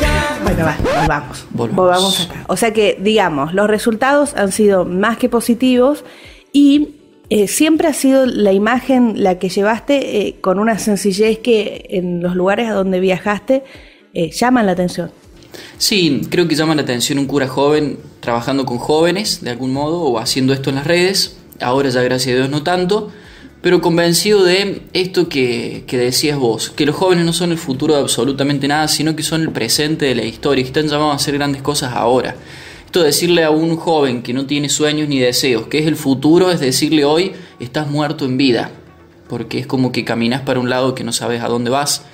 Bueno, 0.44 0.66
va, 0.66 0.76
volvamos. 1.02 1.46
Volvamos. 1.52 1.76
Volvamos 1.76 2.22
acá. 2.30 2.44
O 2.48 2.58
sea 2.58 2.74
que, 2.74 2.98
digamos, 3.00 3.54
los 3.54 3.68
resultados 3.68 4.36
han 4.36 4.52
sido 4.52 4.86
más 4.86 5.18
que 5.18 5.30
positivos 5.30 6.04
y 6.52 6.96
eh, 7.30 7.48
siempre 7.48 7.88
ha 7.88 7.94
sido 7.94 8.26
la 8.26 8.52
imagen 8.54 9.24
la 9.24 9.38
que 9.40 9.50
llevaste 9.50 10.28
eh, 10.28 10.36
con 10.42 10.60
una 10.60 10.78
sencillez 10.80 11.40
que 11.40 11.86
en 11.92 12.22
los 12.22 12.36
lugares 12.36 12.70
a 12.70 12.74
donde 12.74 13.00
viajaste 13.00 13.64
eh, 14.14 14.32
llaman 14.32 14.66
la 14.66 14.72
atención. 14.74 15.12
Sí, 15.78 16.22
creo 16.30 16.48
que 16.48 16.56
llama 16.56 16.76
la 16.76 16.84
atención 16.84 17.20
un 17.20 17.26
cura 17.26 17.48
joven 17.48 18.00
trabajando 18.22 18.66
con 18.66 18.78
jóvenes 18.78 19.42
de 19.42 19.50
algún 19.50 19.74
modo 19.74 20.02
o 20.02 20.20
haciendo 20.20 20.54
esto 20.54 20.70
en 20.70 20.78
las 20.78 20.88
redes. 20.88 21.38
Ahora 21.60 21.90
ya 21.90 22.02
gracias 22.02 22.34
a 22.34 22.38
Dios 22.38 22.50
no 22.50 22.64
tanto, 22.64 23.12
pero 23.62 23.82
convencido 23.82 24.44
de 24.44 24.84
esto 24.94 25.28
que, 25.28 25.84
que 25.88 25.98
decías 25.98 26.38
vos, 26.38 26.70
que 26.70 26.86
los 26.86 26.96
jóvenes 26.96 27.26
no 27.26 27.34
son 27.34 27.52
el 27.52 27.58
futuro 27.58 27.96
de 27.96 28.02
absolutamente 28.02 28.68
nada, 28.68 28.88
sino 28.88 29.16
que 29.16 29.24
son 29.24 29.42
el 29.42 29.52
presente 29.52 30.06
de 30.06 30.16
la 30.16 30.24
historia 30.24 30.64
y 30.64 30.68
están 30.68 30.88
llamados 30.88 31.14
a 31.14 31.16
hacer 31.16 31.36
grandes 31.36 31.62
cosas 31.62 31.94
ahora. 31.94 32.36
Esto 32.86 33.02
de 33.02 33.08
decirle 33.08 33.44
a 33.44 33.50
un 33.50 33.76
joven 33.76 34.24
que 34.24 34.34
no 34.34 34.46
tiene 34.46 34.70
sueños 34.70 35.10
ni 35.10 35.20
deseos, 35.20 35.68
que 35.68 35.80
es 35.80 35.88
el 35.88 35.98
futuro, 35.98 36.52
es 36.52 36.62
decirle 36.62 37.04
hoy 37.04 37.34
estás 37.60 37.90
muerto 37.90 38.24
en 38.24 38.38
vida, 38.38 38.72
porque 39.28 39.60
es 39.60 39.68
como 39.68 39.92
que 39.92 40.06
caminas 40.06 40.42
para 40.42 40.62
un 40.62 40.70
lado 40.70 40.96
que 40.96 41.04
no 41.04 41.12
sabes 41.12 41.42
a 41.42 41.50
dónde 41.50 41.70
vas. 41.70 42.06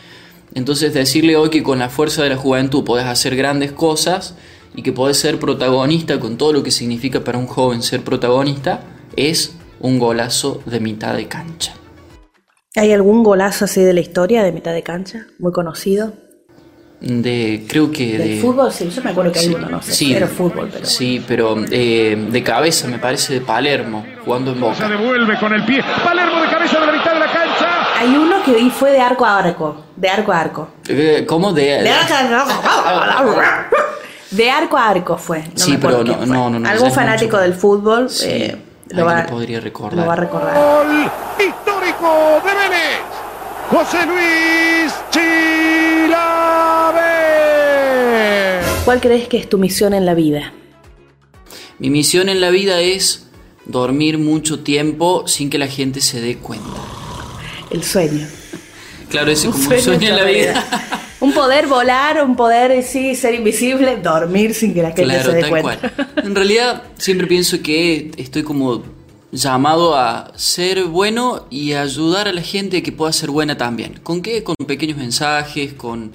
Entonces 0.53 0.93
decirle 0.93 1.35
hoy 1.37 1.49
que 1.49 1.63
con 1.63 1.79
la 1.79 1.89
fuerza 1.89 2.23
de 2.23 2.29
la 2.29 2.35
juventud 2.37 2.83
podés 2.83 3.05
hacer 3.05 3.35
grandes 3.35 3.71
cosas 3.71 4.35
y 4.75 4.81
que 4.83 4.91
podés 4.91 5.17
ser 5.17 5.39
protagonista 5.39 6.19
con 6.19 6.37
todo 6.37 6.53
lo 6.53 6.63
que 6.63 6.71
significa 6.71 7.21
para 7.21 7.37
un 7.37 7.47
joven 7.47 7.81
ser 7.81 8.01
protagonista 8.01 8.81
es 9.15 9.55
un 9.79 9.97
golazo 9.99 10.61
de 10.65 10.79
mitad 10.79 11.15
de 11.15 11.27
cancha. 11.27 11.73
¿Hay 12.75 12.91
algún 12.93 13.23
golazo 13.23 13.65
así 13.65 13.81
de 13.81 13.93
la 13.93 13.99
historia 14.01 14.43
de 14.43 14.51
mitad 14.51 14.73
de 14.73 14.83
cancha? 14.83 15.25
Muy 15.39 15.51
conocido. 15.51 16.13
De, 17.01 17.65
creo 17.67 17.91
que 17.91 18.17
¿Del 18.17 18.27
de... 18.35 18.39
fútbol? 18.41 18.71
Sí, 18.71 18.87
yo 18.89 19.01
me 19.01 19.09
acuerdo 19.09 19.31
que 19.31 19.39
hay 19.39 19.45
Sí, 19.47 19.53
uno, 19.55 19.69
no 19.69 19.81
sé. 19.81 19.91
sí, 19.91 20.13
Era 20.13 20.27
fútbol, 20.27 20.69
pero. 20.71 20.85
Sí, 20.85 21.21
pero 21.27 21.55
eh, 21.71 22.27
de 22.29 22.43
cabeza 22.43 22.87
me 22.87 22.99
parece 22.99 23.33
de 23.33 23.41
Palermo, 23.41 24.05
jugando 24.23 24.51
en 24.51 24.57
Se 24.57 24.63
Boca. 24.63 24.87
devuelve 24.87 25.37
con 25.39 25.51
el 25.51 25.65
pie. 25.65 25.81
Palermo 26.03 26.41
de 26.43 26.47
cabeza 26.49 26.79
de 26.79 26.85
la 26.85 26.91
mitad 26.93 27.13
de 27.13 27.19
la 27.19 27.25
cancha. 27.25 27.67
Hay 28.01 28.15
uno 28.15 28.41
que 28.43 28.69
fue 28.71 28.91
de 28.91 28.99
arco 28.99 29.25
a 29.25 29.37
arco. 29.37 29.75
De 29.95 30.09
arco 30.09 30.31
a 30.31 30.39
arco. 30.39 30.67
Eh, 30.87 31.23
¿Cómo? 31.27 31.53
De, 31.53 31.83
De 31.83 31.89
arco 31.91 32.13
a 32.15 32.19
arco. 32.19 33.41
De 34.31 34.49
arco 34.49 34.77
a 34.77 34.89
arco 34.89 35.17
fue. 35.17 35.39
No 35.43 35.45
Sí, 35.55 35.77
pero 35.79 36.03
no- 36.03 36.15
fue. 36.15 36.25
no, 36.25 36.49
no, 36.49 36.59
no, 36.59 36.67
Algún 36.69 36.91
fanático 36.91 37.37
mucho. 37.37 37.41
del 37.43 37.53
fútbol 37.53 38.09
Sí, 38.09 38.25
eh, 38.27 38.57
lo, 38.89 39.07
alguien 39.07 39.25
va, 39.27 39.29
podría 39.29 39.59
recordar. 39.59 39.99
lo 39.99 40.05
va 40.07 40.13
a 40.13 40.15
recordar. 40.15 40.55
Gol 40.55 41.11
histórico 41.45 42.41
de 42.43 42.53
Vélez. 42.55 43.01
José 43.69 44.05
Luis 44.07 44.93
Chilabe. 47.21 48.61
¿Cuál 48.85 48.99
crees 48.99 49.27
que 49.27 49.37
es 49.37 49.47
tu 49.47 49.57
misión 49.59 49.93
en 49.93 50.05
la 50.07 50.13
vida? 50.15 50.53
Mi 51.79 51.89
misión 51.89 52.29
en 52.29 52.41
la 52.41 52.49
vida 52.49 52.79
es 52.79 53.27
dormir 53.65 54.17
mucho 54.17 54.61
tiempo 54.63 55.27
sin 55.27 55.49
que 55.51 55.57
la 55.59 55.67
gente 55.67 56.01
se 56.01 56.19
dé 56.19 56.37
cuenta. 56.37 56.65
El 57.71 57.83
sueño. 57.83 58.27
Claro, 59.09 59.31
ese 59.31 59.47
Un 59.47 59.53
como 59.53 59.69
un 59.69 59.81
sueño 59.81 60.09
en 60.09 60.15
la 60.15 60.23
vida. 60.23 60.99
Un 61.21 61.33
poder 61.33 61.67
volar, 61.67 62.25
un 62.25 62.35
poder, 62.35 62.81
sí, 62.81 63.13
ser 63.13 63.35
invisible, 63.35 63.97
dormir 63.97 64.55
sin 64.55 64.73
que 64.73 64.81
la 64.81 64.87
gente 64.87 65.03
Claro, 65.03 65.29
se 65.29 65.35
dé 65.35 65.41
tal 65.41 65.49
cuenta. 65.51 65.91
cual. 65.91 66.07
En 66.25 66.33
realidad, 66.33 66.81
siempre 66.97 67.27
pienso 67.27 67.61
que 67.61 68.09
estoy 68.17 68.41
como 68.41 68.81
llamado 69.31 69.95
a 69.95 70.31
ser 70.35 70.83
bueno 70.85 71.45
y 71.51 71.73
ayudar 71.73 72.27
a 72.27 72.33
la 72.33 72.41
gente 72.41 72.81
que 72.81 72.91
pueda 72.91 73.13
ser 73.13 73.29
buena 73.29 73.55
también. 73.55 73.99
¿Con 74.01 74.23
qué? 74.23 74.43
Con 74.43 74.55
pequeños 74.65 74.97
mensajes, 74.97 75.73
con 75.73 76.11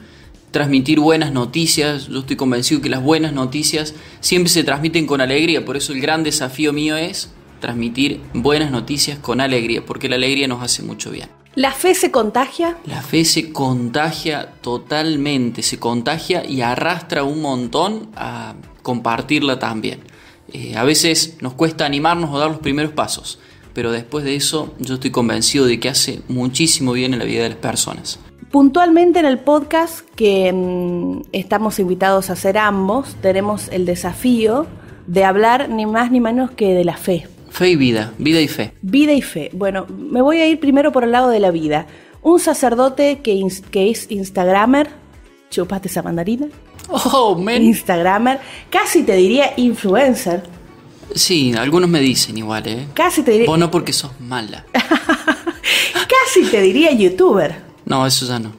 transmitir 0.50 0.98
buenas 0.98 1.30
noticias. 1.30 2.08
Yo 2.08 2.18
estoy 2.18 2.34
convencido 2.34 2.80
que 2.80 2.88
las 2.88 3.00
buenas 3.00 3.32
noticias 3.32 3.94
siempre 4.18 4.50
se 4.52 4.64
transmiten 4.64 5.06
con 5.06 5.20
alegría, 5.20 5.64
por 5.64 5.76
eso 5.76 5.92
el 5.92 6.00
gran 6.00 6.24
desafío 6.24 6.72
mío 6.72 6.96
es 6.96 7.30
transmitir 7.60 8.20
buenas 8.34 8.72
noticias 8.72 9.20
con 9.20 9.40
alegría, 9.40 9.84
porque 9.86 10.08
la 10.08 10.16
alegría 10.16 10.48
nos 10.48 10.62
hace 10.64 10.82
mucho 10.82 11.12
bien. 11.12 11.28
¿La 11.56 11.72
fe 11.72 11.94
se 11.94 12.10
contagia? 12.10 12.76
La 12.84 13.00
fe 13.00 13.24
se 13.24 13.50
contagia 13.50 14.52
totalmente, 14.60 15.62
se 15.62 15.78
contagia 15.78 16.44
y 16.44 16.60
arrastra 16.60 17.24
un 17.24 17.40
montón 17.40 18.10
a 18.14 18.56
compartirla 18.82 19.58
también. 19.58 20.00
Eh, 20.52 20.76
a 20.76 20.84
veces 20.84 21.38
nos 21.40 21.54
cuesta 21.54 21.86
animarnos 21.86 22.28
o 22.30 22.38
dar 22.38 22.50
los 22.50 22.58
primeros 22.58 22.92
pasos, 22.92 23.38
pero 23.72 23.90
después 23.90 24.22
de 24.26 24.36
eso 24.36 24.74
yo 24.78 24.96
estoy 24.96 25.10
convencido 25.10 25.64
de 25.64 25.80
que 25.80 25.88
hace 25.88 26.20
muchísimo 26.28 26.92
bien 26.92 27.14
en 27.14 27.20
la 27.20 27.24
vida 27.24 27.44
de 27.44 27.48
las 27.48 27.58
personas. 27.58 28.18
Puntualmente 28.50 29.20
en 29.20 29.24
el 29.24 29.38
podcast 29.38 30.00
que 30.14 30.52
mm, 30.52 31.22
estamos 31.32 31.78
invitados 31.78 32.28
a 32.28 32.34
hacer 32.34 32.58
ambos, 32.58 33.16
tenemos 33.22 33.68
el 33.68 33.86
desafío 33.86 34.66
de 35.06 35.24
hablar 35.24 35.70
ni 35.70 35.86
más 35.86 36.10
ni 36.10 36.20
menos 36.20 36.50
que 36.50 36.74
de 36.74 36.84
la 36.84 36.98
fe. 36.98 37.26
Fe 37.56 37.70
y 37.70 37.76
vida, 37.76 38.12
vida 38.18 38.38
y 38.42 38.48
fe. 38.48 38.74
Vida 38.82 39.14
y 39.14 39.22
fe. 39.22 39.48
Bueno, 39.54 39.86
me 39.88 40.20
voy 40.20 40.40
a 40.40 40.46
ir 40.46 40.60
primero 40.60 40.92
por 40.92 41.04
el 41.04 41.12
lado 41.12 41.30
de 41.30 41.40
la 41.40 41.50
vida. 41.50 41.86
Un 42.20 42.38
sacerdote 42.38 43.20
que, 43.22 43.40
es 43.90 44.10
Instagramer, 44.10 44.90
chupaste 45.48 45.88
esa 45.88 46.02
mandarina, 46.02 46.48
Oh, 46.88 47.34
men. 47.34 47.62
Instagramer, 47.62 48.40
casi 48.68 49.04
te 49.04 49.16
diría 49.16 49.54
influencer, 49.56 50.42
Sí, 51.14 51.54
algunos 51.56 51.88
me 51.88 52.00
dicen 52.00 52.36
igual, 52.36 52.66
¿eh? 52.66 52.88
casi 52.92 53.22
te 53.22 53.30
diría, 53.30 53.46
Vos 53.46 53.58
no 53.58 53.70
porque 53.70 53.94
sos 53.94 54.10
mala. 54.20 54.66
casi 54.72 56.44
te 56.50 56.60
diría 56.60 56.92
youtuber. 56.92 57.62
No, 57.86 58.06
eso 58.06 58.26
ya 58.26 58.38
no. 58.38 58.52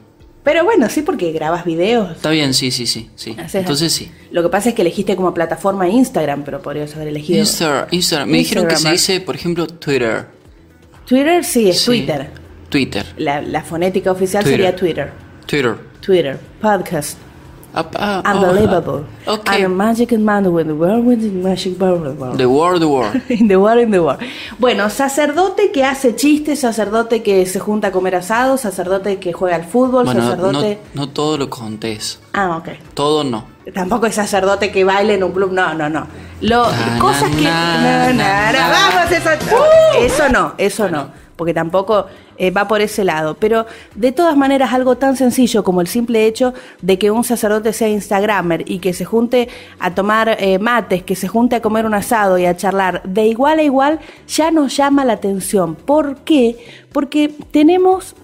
Pero 0.50 0.64
bueno, 0.64 0.88
sí 0.88 1.02
porque 1.02 1.30
grabas 1.30 1.66
videos. 1.66 2.12
Está 2.16 2.30
bien, 2.30 2.54
sí, 2.54 2.70
sí, 2.70 2.86
sí. 2.86 3.10
sí. 3.16 3.36
haces- 3.38 3.60
Entonces 3.60 3.92
sí. 3.92 4.10
Lo 4.30 4.42
que 4.42 4.48
pasa 4.48 4.70
es 4.70 4.74
que 4.74 4.80
elegiste 4.80 5.14
como 5.14 5.34
plataforma 5.34 5.86
Instagram, 5.86 6.42
pero 6.42 6.62
podrías 6.62 6.96
haber 6.96 7.08
elegido 7.08 7.42
Insta- 7.44 7.86
Instagram. 7.90 8.30
Me 8.30 8.38
dijeron 8.38 8.66
que 8.66 8.76
se 8.76 8.90
dice, 8.90 9.20
por 9.20 9.34
ejemplo, 9.34 9.66
Twitter. 9.66 10.24
Twitter, 11.06 11.44
sí, 11.44 11.68
es 11.68 11.80
Sí. 11.80 11.84
Twitter. 11.86 12.30
Twitter. 12.70 13.04
La, 13.18 13.42
la 13.42 13.62
fonética 13.62 14.10
oficial 14.10 14.42
Twitter. 14.42 14.58
sería 14.60 14.74
Twitter. 14.74 15.12
Twitter. 15.44 15.76
Twitter, 16.00 16.38
podcast. 16.62 17.18
Ah, 17.94 18.22
Unbelievable. 18.34 19.04
oh, 19.26 19.34
ok. 19.34 19.48
I'm 19.50 19.64
a 19.64 19.68
magic 19.68 20.12
man 20.18 20.46
with 20.52 20.66
the 20.66 20.74
world 20.74 21.06
with 21.06 21.20
the 21.20 21.30
magic 21.30 21.80
world. 21.80 22.36
The 22.36 22.46
World, 22.46 22.80
the 22.80 22.86
World. 22.88 23.20
In 23.28 23.48
the 23.48 23.56
world, 23.56 23.80
in 23.80 23.90
the 23.90 24.00
world. 24.00 24.18
Bueno, 24.58 24.90
sacerdote 24.90 25.70
que 25.72 25.84
hace 25.84 26.14
chistes, 26.16 26.60
sacerdote 26.60 27.22
que 27.22 27.46
se 27.46 27.60
junta 27.60 27.88
a 27.88 27.92
comer 27.92 28.16
asado, 28.16 28.56
sacerdote 28.58 29.18
que 29.18 29.32
juega 29.32 29.56
al 29.56 29.64
fútbol, 29.64 30.04
Bueno, 30.04 30.20
no, 30.22 30.30
sacerdote... 30.30 30.78
no 30.94 31.08
todo 31.08 31.38
lo 31.38 31.48
contés. 31.48 32.18
Ah, 32.32 32.56
ok. 32.56 32.68
Todo 32.94 33.22
no. 33.24 33.44
Tampoco 33.74 34.06
es 34.06 34.14
sacerdote 34.14 34.72
que 34.72 34.82
baile 34.84 35.14
en 35.14 35.22
un 35.24 35.32
club, 35.32 35.52
no, 35.52 35.74
no, 35.74 35.88
no. 35.88 36.06
Lo, 36.40 36.70
Na, 36.70 36.98
cosas 36.98 37.30
na, 37.30 37.36
que... 37.36 37.42
na, 37.44 38.06
no, 38.06 38.12
no, 38.12 38.18
na, 38.18 38.52
no, 38.52 38.58
na. 38.58 38.70
vamos, 38.70 39.12
eso, 39.12 39.30
eso 39.98 40.28
no, 40.30 40.54
eso 40.58 40.88
no. 40.88 41.27
Porque 41.38 41.54
tampoco 41.54 42.06
eh, 42.36 42.50
va 42.50 42.68
por 42.68 42.82
ese 42.82 43.04
lado. 43.04 43.36
Pero 43.38 43.64
de 43.94 44.12
todas 44.12 44.36
maneras, 44.36 44.74
algo 44.74 44.96
tan 44.98 45.16
sencillo 45.16 45.64
como 45.64 45.80
el 45.80 45.86
simple 45.86 46.26
hecho 46.26 46.52
de 46.82 46.98
que 46.98 47.10
un 47.10 47.24
sacerdote 47.24 47.72
sea 47.72 47.88
Instagramer 47.88 48.70
y 48.70 48.80
que 48.80 48.92
se 48.92 49.06
junte 49.06 49.48
a 49.78 49.94
tomar 49.94 50.36
eh, 50.40 50.58
mates, 50.58 51.04
que 51.04 51.14
se 51.14 51.28
junte 51.28 51.56
a 51.56 51.62
comer 51.62 51.86
un 51.86 51.94
asado 51.94 52.36
y 52.36 52.44
a 52.44 52.56
charlar 52.56 53.02
de 53.04 53.26
igual 53.26 53.60
a 53.60 53.62
igual, 53.62 54.00
ya 54.26 54.50
nos 54.50 54.76
llama 54.76 55.04
la 55.04 55.14
atención. 55.14 55.76
¿Por 55.76 56.16
qué? 56.16 56.56
Porque 56.92 57.32
tenemos 57.52 58.16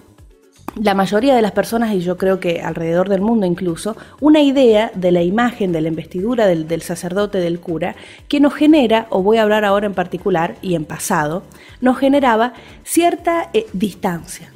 la 0.81 0.93
mayoría 0.93 1.35
de 1.35 1.41
las 1.41 1.51
personas, 1.51 1.93
y 1.93 2.01
yo 2.01 2.17
creo 2.17 2.39
que 2.39 2.61
alrededor 2.61 3.09
del 3.09 3.21
mundo 3.21 3.45
incluso, 3.45 3.95
una 4.19 4.41
idea 4.41 4.91
de 4.95 5.11
la 5.11 5.21
imagen, 5.21 5.71
de 5.71 5.81
la 5.81 5.87
investidura 5.87 6.47
del, 6.47 6.67
del 6.67 6.81
sacerdote, 6.81 7.39
del 7.39 7.59
cura, 7.59 7.95
que 8.27 8.39
nos 8.39 8.53
genera, 8.53 9.07
o 9.09 9.21
voy 9.23 9.37
a 9.37 9.43
hablar 9.43 9.65
ahora 9.65 9.85
en 9.85 9.93
particular 9.93 10.55
y 10.61 10.75
en 10.75 10.85
pasado, 10.85 11.43
nos 11.81 11.97
generaba 11.97 12.53
cierta 12.83 13.49
eh, 13.53 13.67
distancia. 13.73 14.51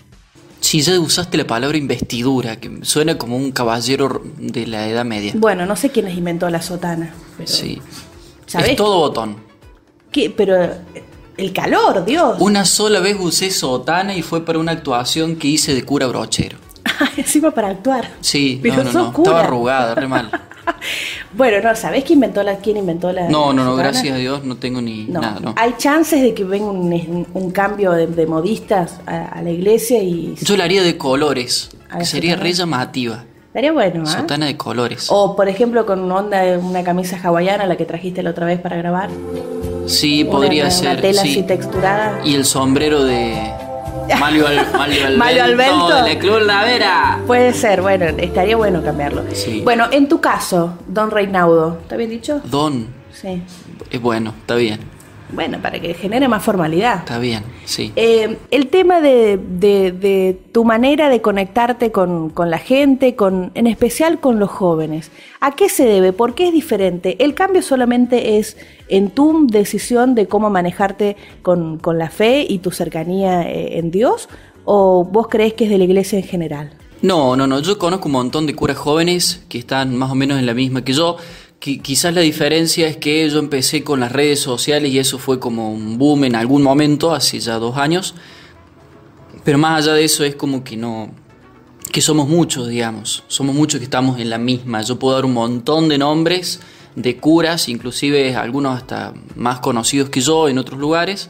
Si 0.60 0.82
ya 0.82 1.00
usaste 1.00 1.38
la 1.38 1.48
palabra 1.48 1.78
investidura, 1.78 2.58
que 2.58 2.80
suena 2.82 3.18
como 3.18 3.38
un 3.38 3.52
caballero 3.52 4.22
de 4.38 4.68
la 4.68 4.88
Edad 4.90 5.06
Media. 5.06 5.32
Bueno, 5.36 5.66
no 5.66 5.76
sé 5.78 5.90
quién 5.90 6.06
les 6.06 6.18
inventó 6.18 6.50
la 6.50 6.62
sotana. 6.62 7.14
Pero, 7.38 7.50
Sí. 7.50 7.82
¿Sabés? 8.46 8.72
Es 8.72 8.76
todo 8.76 8.98
botón. 8.98 9.38
¿Qué? 10.12 10.30
Pero 10.30 10.62
eh, 10.64 10.72
el 11.39 11.53
calor, 11.53 12.05
Dios. 12.05 12.38
Una 12.39 12.65
sola 12.65 13.00
vez 13.00 13.17
usé 13.19 13.51
sotana 13.51 14.15
y 14.15 14.22
fue 14.22 14.46
para 14.46 14.60
una 14.60 14.72
actuación 14.74 15.36
que 15.38 15.48
hice 15.48 15.74
de 15.74 15.84
cura 15.84 16.08
brochero. 16.08 16.58
Encima 17.17 17.51
para 17.51 17.69
actuar. 17.69 18.10
Sí, 18.22 18.60
Pero 18.62 18.77
no, 18.77 18.84
no, 18.84 18.91
sos 18.91 19.03
no. 19.08 19.13
cura. 19.13 19.29
Estaba 19.31 19.43
arrugada, 19.48 19.96
re 19.96 20.08
mal. 20.08 20.29
Bueno, 21.34 21.58
no, 21.67 21.75
¿sabés 21.75 22.03
quién 22.03 22.17
inventó 22.17 22.41
la, 22.43 22.58
quién 22.58 22.77
inventó 22.77 23.12
la 23.12 23.27
No, 23.27 23.53
no, 23.53 23.63
no, 23.63 23.72
sotana? 23.72 23.89
gracias 23.89 24.13
a 24.13 24.17
Dios 24.17 24.43
no 24.43 24.58
tengo 24.58 24.81
ni 24.81 25.05
No. 25.05 25.19
nada, 25.19 25.39
no. 25.39 25.53
Hay 25.58 25.74
chances 25.77 26.22
de 26.22 26.34
que 26.34 26.43
venga 26.43 26.67
un, 26.67 27.27
un 27.34 27.51
cambio 27.51 27.91
de, 27.91 28.05
de 28.08 28.25
modistas 28.27 29.00
a, 29.08 29.25
a 29.25 29.41
la 29.41 29.50
iglesia 29.50 30.01
y 30.01 30.36
Yo 30.41 30.55
la 30.58 30.63
haría 30.65 30.81
de 30.84 30.96
colores, 30.98 31.72
que 31.98 32.05
sería 32.05 32.36
re 32.36 32.53
llamativa. 32.53 33.25
estaría 33.48 33.72
bueno, 33.72 34.03
¿ah? 34.05 34.12
Sotana 34.19 34.46
de 34.46 34.58
colores. 34.58 35.08
O 35.10 35.36
por 35.36 35.50
ejemplo 35.50 35.86
con 35.86 36.00
una 36.01 36.15
onda 36.17 36.41
de 36.41 36.58
una 36.58 36.84
camisa 36.84 37.19
hawaiana, 37.22 37.65
la 37.65 37.75
que 37.77 37.86
trajiste 37.86 38.22
la 38.24 38.29
otra 38.31 38.46
vez 38.46 38.60
para 38.60 38.77
grabar. 38.77 39.10
Sí, 39.89 40.24
Una- 40.24 40.31
podría 40.31 40.63
una, 40.63 40.72
ser. 40.72 41.01
Tela 41.01 41.22
sí. 41.22 41.31
así 41.31 41.43
texturada. 41.43 42.19
Y 42.24 42.36
el 42.36 42.46
sombrero 42.46 43.03
de 43.03 43.51
Mario, 44.19 44.48
Al- 44.48 44.67
Mario 44.77 45.05
Alberto. 45.05 45.17
Mario 45.17 45.43
Alberto. 45.43 46.03
De 46.03 46.13
la 46.13 46.19
Cruz 46.19 46.41
Lavera. 46.43 47.19
Puede 47.27 47.53
ser, 47.53 47.81
bueno, 47.81 48.05
estaría 48.17 48.55
bueno 48.58 48.81
cambiarlo. 48.84 49.24
Sí. 49.34 49.62
Bueno, 49.63 49.86
en 49.91 50.08
tu 50.08 50.19
caso, 50.22 50.74
Don 50.88 51.12
Reinaudo, 51.12 51.77
¿está 51.81 51.96
bien 51.96 52.10
dicho? 52.10 52.41
Don. 52.46 52.88
Sí. 53.13 53.41
Es 53.91 54.01
bueno, 54.01 54.34
está 54.39 54.55
bien. 54.55 54.79
Bueno, 55.31 55.59
para 55.62 55.79
que 55.79 55.93
genere 55.93 56.27
más 56.27 56.43
formalidad. 56.43 57.00
Está 57.00 57.19
bien, 57.19 57.43
sí. 57.65 57.91
Eh, 57.95 58.38
el 58.50 58.67
tema 58.67 59.00
de, 59.00 59.38
de- 59.38 59.91
de 59.91 60.41
tu 60.51 60.65
manera 60.65 61.07
de 61.09 61.21
conectarte 61.21 61.91
con, 61.91 62.29
con 62.31 62.50
la 62.50 62.57
gente, 62.57 63.15
con, 63.15 63.51
en 63.53 63.67
especial 63.67 64.19
con 64.19 64.39
los 64.39 64.50
jóvenes, 64.50 65.12
¿a 65.39 65.51
qué 65.55 65.69
se 65.69 65.86
debe? 65.86 66.13
¿Por 66.13 66.33
qué 66.33 66.48
es 66.48 66.53
diferente? 66.53 67.24
¿El 67.24 67.36
cambio 67.36 67.62
solamente 67.62 68.39
es 68.39 68.57
en 68.88 69.12
tu 69.12 69.45
decisión 69.48 70.15
de 70.15 70.27
cómo 70.27 70.50
manejarte 70.50 71.15
con, 71.43 71.77
con 71.77 72.00
la 72.00 72.09
fe 72.09 72.45
y 72.50 72.57
tu 72.57 72.71
cercanía 72.71 73.43
eh, 73.50 73.77
en 73.77 73.91
Dios? 73.91 74.29
¿O 74.65 75.03
vos 75.05 75.27
crees 75.29 75.53
que 75.53 75.65
es 75.65 75.69
de 75.69 75.77
la 75.77 75.83
iglesia 75.83 76.17
en 76.17 76.25
general? 76.25 76.71
No, 77.01 77.36
no, 77.36 77.48
no. 77.48 77.59
Yo 77.62 77.77
conozco 77.77 78.07
un 78.07 78.13
montón 78.13 78.45
de 78.45 78.55
curas 78.55 78.77
jóvenes 78.77 79.46
que 79.48 79.57
están 79.59 79.96
más 79.96 80.11
o 80.11 80.15
menos 80.15 80.37
en 80.39 80.46
la 80.46 80.53
misma 80.53 80.83
que 80.83 80.94
yo. 80.94 81.18
Qui- 81.61 81.81
quizás 81.81 82.13
la 82.13 82.22
diferencia 82.22 82.87
es 82.87 82.98
que 82.98 83.29
yo 83.29 83.39
empecé 83.39 83.83
con 83.83 84.00
las 84.00 84.11
redes 84.11 84.39
sociales 84.39 84.91
y 84.93 85.00
eso 85.00 85.17
fue 85.19 85.39
como 85.39 85.74
un 85.74 85.98
boom 85.98 86.24
en 86.24 86.35
algún 86.35 86.61
momento, 86.63 87.11
hace 87.13 87.39
ya 87.39 87.55
dos 87.59 87.77
años. 87.77 88.15
Pero 89.43 89.57
más 89.57 89.83
allá 89.83 89.93
de 89.93 90.03
eso 90.05 90.24
es 90.24 90.35
como 90.35 90.63
que 90.63 90.77
no, 90.77 91.11
que 91.91 92.01
somos 92.01 92.27
muchos, 92.29 92.67
digamos. 92.69 93.24
Somos 93.27 93.55
muchos 93.55 93.79
que 93.79 93.83
estamos 93.85 94.19
en 94.19 94.29
la 94.29 94.37
misma. 94.37 94.81
Yo 94.83 94.98
puedo 95.00 95.15
dar 95.15 95.25
un 95.25 95.33
montón 95.33 95.89
de 95.89 95.98
nombres 95.98 96.61
de 96.95 97.17
curas, 97.17 97.69
inclusive 97.69 98.35
algunos 98.35 98.75
hasta 98.77 99.13
más 99.35 99.59
conocidos 99.59 100.09
que 100.09 100.22
yo 100.22 100.50
en 100.50 100.57
otros 100.57 100.79
lugares, 100.79 101.29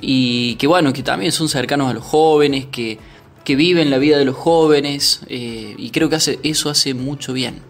y 0.00 0.54
que 0.56 0.66
bueno, 0.66 0.92
que 0.92 1.02
también 1.02 1.32
son 1.32 1.48
cercanos 1.48 1.90
a 1.90 1.94
los 1.94 2.04
jóvenes, 2.04 2.66
que, 2.66 2.98
que 3.44 3.56
viven 3.56 3.90
la 3.90 3.98
vida 3.98 4.18
de 4.18 4.24
los 4.24 4.36
jóvenes, 4.36 5.20
eh, 5.28 5.74
y 5.76 5.90
creo 5.90 6.08
que 6.08 6.18
eso 6.42 6.70
hace 6.70 6.94
mucho 6.94 7.32
bien. 7.32 7.60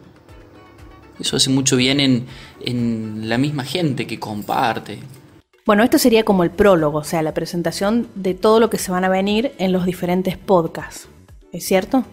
Eso 1.21 1.37
hace 1.37 1.51
mucho 1.51 1.77
bien 1.77 2.01
en, 2.01 2.27
en 2.65 3.29
la 3.29 3.39
misma 3.39 3.65
gente 3.65 4.07
que 4.07 4.19
comparte. 4.19 4.99
Bueno, 5.67 5.83
esto 5.83 5.99
sería 5.99 6.25
como 6.25 6.45
el 6.45 6.51
prólogo, 6.51 6.99
o 6.99 7.05
sea, 7.05 7.23
la 7.23 7.35
presentación 7.35 8.09
de 8.15 8.35
todo 8.35 8.59
lo 8.61 8.71
que 8.71 8.79
se 8.79 8.91
van 8.91 9.05
a 9.05 9.09
venir 9.09 9.53
en 9.59 9.73
los 9.73 9.85
diferentes 9.85 10.37
podcasts. 10.39 11.09
¿Es 11.53 11.65
cierto? 11.67 12.05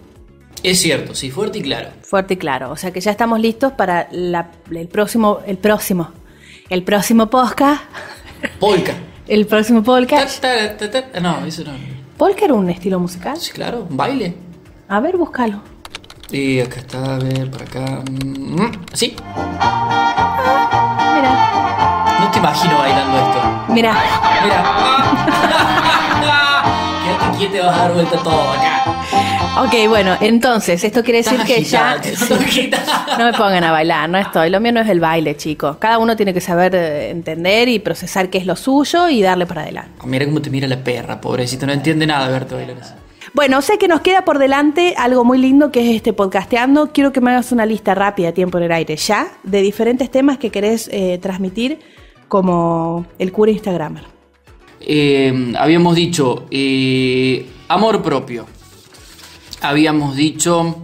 Es 0.64 0.80
cierto, 0.80 1.14
sí, 1.16 1.30
fuerte 1.32 1.60
y 1.60 1.62
claro. 1.62 1.90
Fuerte 2.02 2.34
y 2.34 2.38
claro. 2.38 2.72
O 2.72 2.76
sea 2.78 2.92
que 2.92 3.00
ya 3.00 3.12
estamos 3.12 3.40
listos 3.40 3.74
para 3.74 4.08
la- 4.12 4.52
el 4.72 4.88
próximo, 4.88 5.40
el 5.46 5.58
próximo, 5.58 6.10
el 6.70 6.84
próximo 6.84 7.30
podcast. 7.30 7.84
Polka. 8.60 8.94
El 9.28 9.48
próximo 9.48 9.82
podcast. 9.82 10.40
ta, 10.40 10.78
ta, 10.78 10.92
ta. 10.92 11.20
No, 11.20 11.44
eso 11.48 11.64
no. 11.64 11.72
¿Polka 12.16 12.46
era 12.46 12.54
un 12.54 12.70
estilo 12.70 13.00
musical? 13.00 13.36
Sí, 13.38 13.52
claro, 13.52 13.88
un 13.90 13.98
baile. 13.98 14.36
A 14.88 15.00
ver, 15.00 15.18
búscalo. 15.18 15.64
Y 16.32 16.60
acá 16.60 16.80
está, 16.80 17.16
a 17.16 17.20
ver, 17.20 17.50
por 17.52 17.62
acá. 17.62 18.02
Mm, 18.10 18.72
¿Sí? 18.94 19.16
Mira, 21.16 21.32
No 22.20 22.32
te 22.32 22.40
imagino 22.40 22.78
bailando 22.78 23.18
esto. 23.18 23.42
mira. 23.70 23.94
Mira. 24.44 24.64
Quédate 27.06 27.38
quieto 27.38 27.56
y 27.58 27.60
vas 27.60 27.78
a 27.78 27.82
dar 27.84 27.94
vuelta 27.94 28.18
todo 28.18 28.52
acá. 28.52 28.82
Ok, 29.64 29.74
bueno, 29.88 30.18
entonces, 30.20 30.84
esto 30.84 31.02
quiere 31.04 31.20
decir 31.20 31.40
Estás 31.40 31.48
que 31.48 31.64
ya... 31.64 31.96
No 33.18 33.26
me 33.26 33.32
pongan 33.34 33.64
a 33.64 33.72
bailar, 33.72 34.10
no 34.10 34.18
estoy. 34.18 34.50
Lo 34.50 34.60
mío 34.60 34.74
no 34.74 34.82
es 34.82 34.90
el 34.90 35.00
baile, 35.00 35.38
chicos. 35.38 35.78
Cada 35.78 35.98
uno 36.00 36.18
tiene 36.18 36.34
que 36.34 36.42
saber 36.42 36.76
eh, 36.76 37.10
entender 37.12 37.70
y 37.70 37.80
procesar 37.80 38.30
qué 38.30 38.40
es 38.40 38.46
lo 38.46 38.58
suyo 38.58 39.08
y 39.08 39.22
darle 39.22 39.46
para 39.46 39.62
adelante. 39.62 39.92
Oh, 40.04 40.08
mira 40.08 40.26
cómo 40.26 40.42
te 40.42 40.50
mira 40.50 40.68
la 40.68 40.78
perra, 40.84 41.22
pobrecito. 41.22 41.66
No 41.66 41.72
entiende 41.72 42.06
nada 42.06 42.26
de 42.28 42.34
verte 42.34 42.56
bailar 42.56 42.78
así. 42.82 42.94
Bueno, 43.34 43.62
sé 43.62 43.78
que 43.78 43.88
nos 43.88 44.02
queda 44.02 44.24
por 44.24 44.40
delante 44.40 44.94
algo 44.98 45.26
muy 45.26 45.38
lindo 45.38 45.72
que 45.72 45.90
es 45.90 45.96
este 45.96 46.14
podcasteando. 46.14 46.92
Quiero 46.94 47.12
que 47.12 47.22
me 47.22 47.32
hagas 47.32 47.52
una 47.52 47.66
lista 47.66 47.96
rápida, 47.96 48.32
tiempo 48.34 48.58
en 48.58 48.66
el 48.66 48.72
aire, 48.72 48.96
ya, 48.96 49.32
de 49.44 49.62
diferentes 49.62 50.12
temas 50.12 50.38
que 50.38 50.52
querés 50.52 50.90
eh, 50.92 51.18
transmitir 51.22 51.80
como 52.28 53.06
el 53.20 53.32
cura 53.32 53.52
Instagramer. 53.52 54.04
Eh, 54.82 55.54
habíamos 55.58 55.96
dicho 55.96 56.46
eh, 56.52 57.48
amor 57.68 58.02
propio. 58.02 58.46
Habíamos 59.62 60.16
dicho 60.16 60.82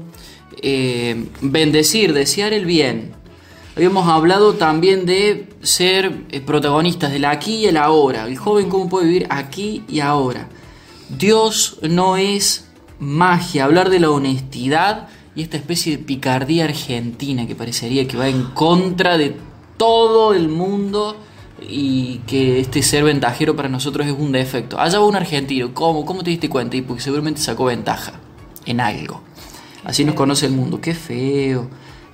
bendecir, 1.41 2.13
desear 2.13 2.53
el 2.53 2.65
bien. 2.65 3.13
Habíamos 3.75 4.07
hablado 4.07 4.53
también 4.53 5.05
de 5.05 5.47
ser 5.61 6.27
protagonistas 6.45 7.11
del 7.11 7.25
aquí 7.25 7.55
y 7.57 7.65
el 7.65 7.77
ahora. 7.77 8.25
El 8.27 8.37
joven 8.37 8.69
cómo 8.69 8.89
puede 8.89 9.07
vivir 9.07 9.27
aquí 9.29 9.83
y 9.87 9.99
ahora. 9.99 10.47
Dios 11.17 11.79
no 11.81 12.17
es 12.17 12.67
magia. 12.99 13.65
Hablar 13.65 13.89
de 13.89 13.99
la 13.99 14.11
honestidad 14.11 15.07
y 15.35 15.43
esta 15.43 15.57
especie 15.57 15.97
de 15.97 16.03
picardía 16.03 16.65
argentina 16.65 17.47
que 17.47 17.55
parecería 17.55 18.07
que 18.07 18.17
va 18.17 18.27
en 18.27 18.43
contra 18.51 19.17
de 19.17 19.35
todo 19.77 20.33
el 20.33 20.49
mundo 20.49 21.15
y 21.61 22.19
que 22.27 22.59
este 22.59 22.81
ser 22.81 23.03
ventajero 23.03 23.55
para 23.55 23.69
nosotros 23.69 24.07
es 24.07 24.13
un 24.13 24.31
defecto. 24.31 24.79
Allá 24.79 24.99
va 24.99 25.05
un 25.05 25.15
argentino, 25.15 25.73
¿cómo? 25.73 26.05
¿Cómo 26.05 26.23
te 26.23 26.31
diste 26.31 26.49
cuenta? 26.49 26.75
Y 26.75 26.81
porque 26.81 27.01
seguramente 27.01 27.41
sacó 27.41 27.65
ventaja 27.65 28.13
en 28.65 28.79
algo. 28.79 29.21
Así 29.83 30.05
nos 30.05 30.15
conoce 30.15 30.45
el 30.45 30.51
mundo, 30.51 30.79
qué 30.79 30.93
feo. 30.93 31.67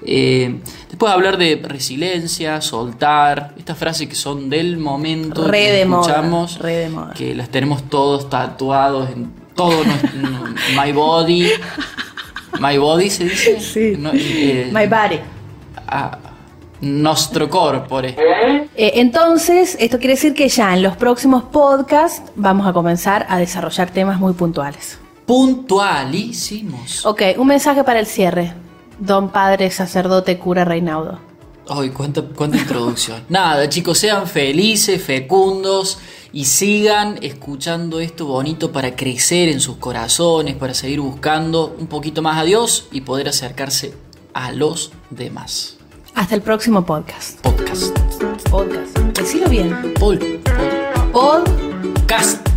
Eh, 0.05 0.59
después 0.89 1.11
hablar 1.11 1.37
de 1.37 1.61
resiliencia, 1.63 2.61
soltar, 2.61 3.53
estas 3.57 3.77
frases 3.77 4.07
que 4.07 4.15
son 4.15 4.49
del 4.49 4.77
momento, 4.77 5.45
Re 5.47 5.65
que 5.65 5.71
de 5.71 5.85
moda, 5.85 6.01
escuchamos, 6.01 6.59
re 6.59 6.75
de 6.77 6.89
moda. 6.89 7.13
que 7.13 7.33
las 7.35 7.49
tenemos 7.49 7.83
todos 7.89 8.29
tatuados 8.29 9.09
en 9.09 9.31
todo 9.55 9.83
nuestro 9.83 10.09
my 10.83 10.91
body. 10.91 11.49
My 12.59 12.77
body 12.77 13.09
se 13.09 13.23
dice. 13.25 13.59
Sí. 13.59 13.95
No, 13.97 14.11
eh, 14.13 14.69
My 14.71 14.85
body. 14.87 15.19
a- 15.87 16.17
nostro 16.79 17.49
corpore. 17.49 18.15
Eh, 18.75 18.91
entonces, 18.95 19.75
esto 19.79 19.97
quiere 19.97 20.13
decir 20.13 20.35
que 20.35 20.47
ya 20.47 20.75
en 20.75 20.83
los 20.83 20.95
próximos 20.95 21.43
podcasts 21.45 22.21
vamos 22.35 22.67
a 22.67 22.71
comenzar 22.73 23.25
a 23.29 23.39
desarrollar 23.39 23.89
temas 23.89 24.19
muy 24.19 24.33
puntuales. 24.33 24.99
Puntualísimos. 25.25 27.05
Ok, 27.05 27.21
un 27.37 27.47
mensaje 27.47 27.83
para 27.83 27.99
el 27.99 28.05
cierre. 28.05 28.53
Don 28.99 29.29
Padre 29.29 29.69
Sacerdote 29.71 30.37
Cura 30.37 30.65
Reinaudo. 30.65 31.19
Ay, 31.69 31.89
cuánta, 31.89 32.21
cuánta 32.21 32.57
introducción. 32.57 33.23
Nada, 33.29 33.67
chicos, 33.69 33.97
sean 33.97 34.27
felices, 34.27 35.01
fecundos 35.01 35.99
y 36.31 36.45
sigan 36.45 37.19
escuchando 37.21 37.99
esto 37.99 38.25
bonito 38.25 38.71
para 38.71 38.95
crecer 38.95 39.49
en 39.49 39.59
sus 39.59 39.77
corazones, 39.77 40.55
para 40.55 40.73
seguir 40.73 41.01
buscando 41.01 41.75
un 41.77 41.87
poquito 41.87 42.21
más 42.21 42.37
a 42.37 42.43
Dios 42.43 42.87
y 42.91 43.01
poder 43.01 43.29
acercarse 43.29 43.93
a 44.33 44.51
los 44.51 44.91
demás. 45.09 45.77
Hasta 46.15 46.35
el 46.35 46.41
próximo 46.41 46.85
podcast. 46.85 47.39
Podcast. 47.41 47.97
Podcast. 48.49 48.97
Decilo 48.97 49.47
bien. 49.49 49.93
Pol, 49.99 50.19
Pod. 51.11 51.43
podcast. 52.07 52.47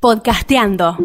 Podcasteando. 0.00 0.96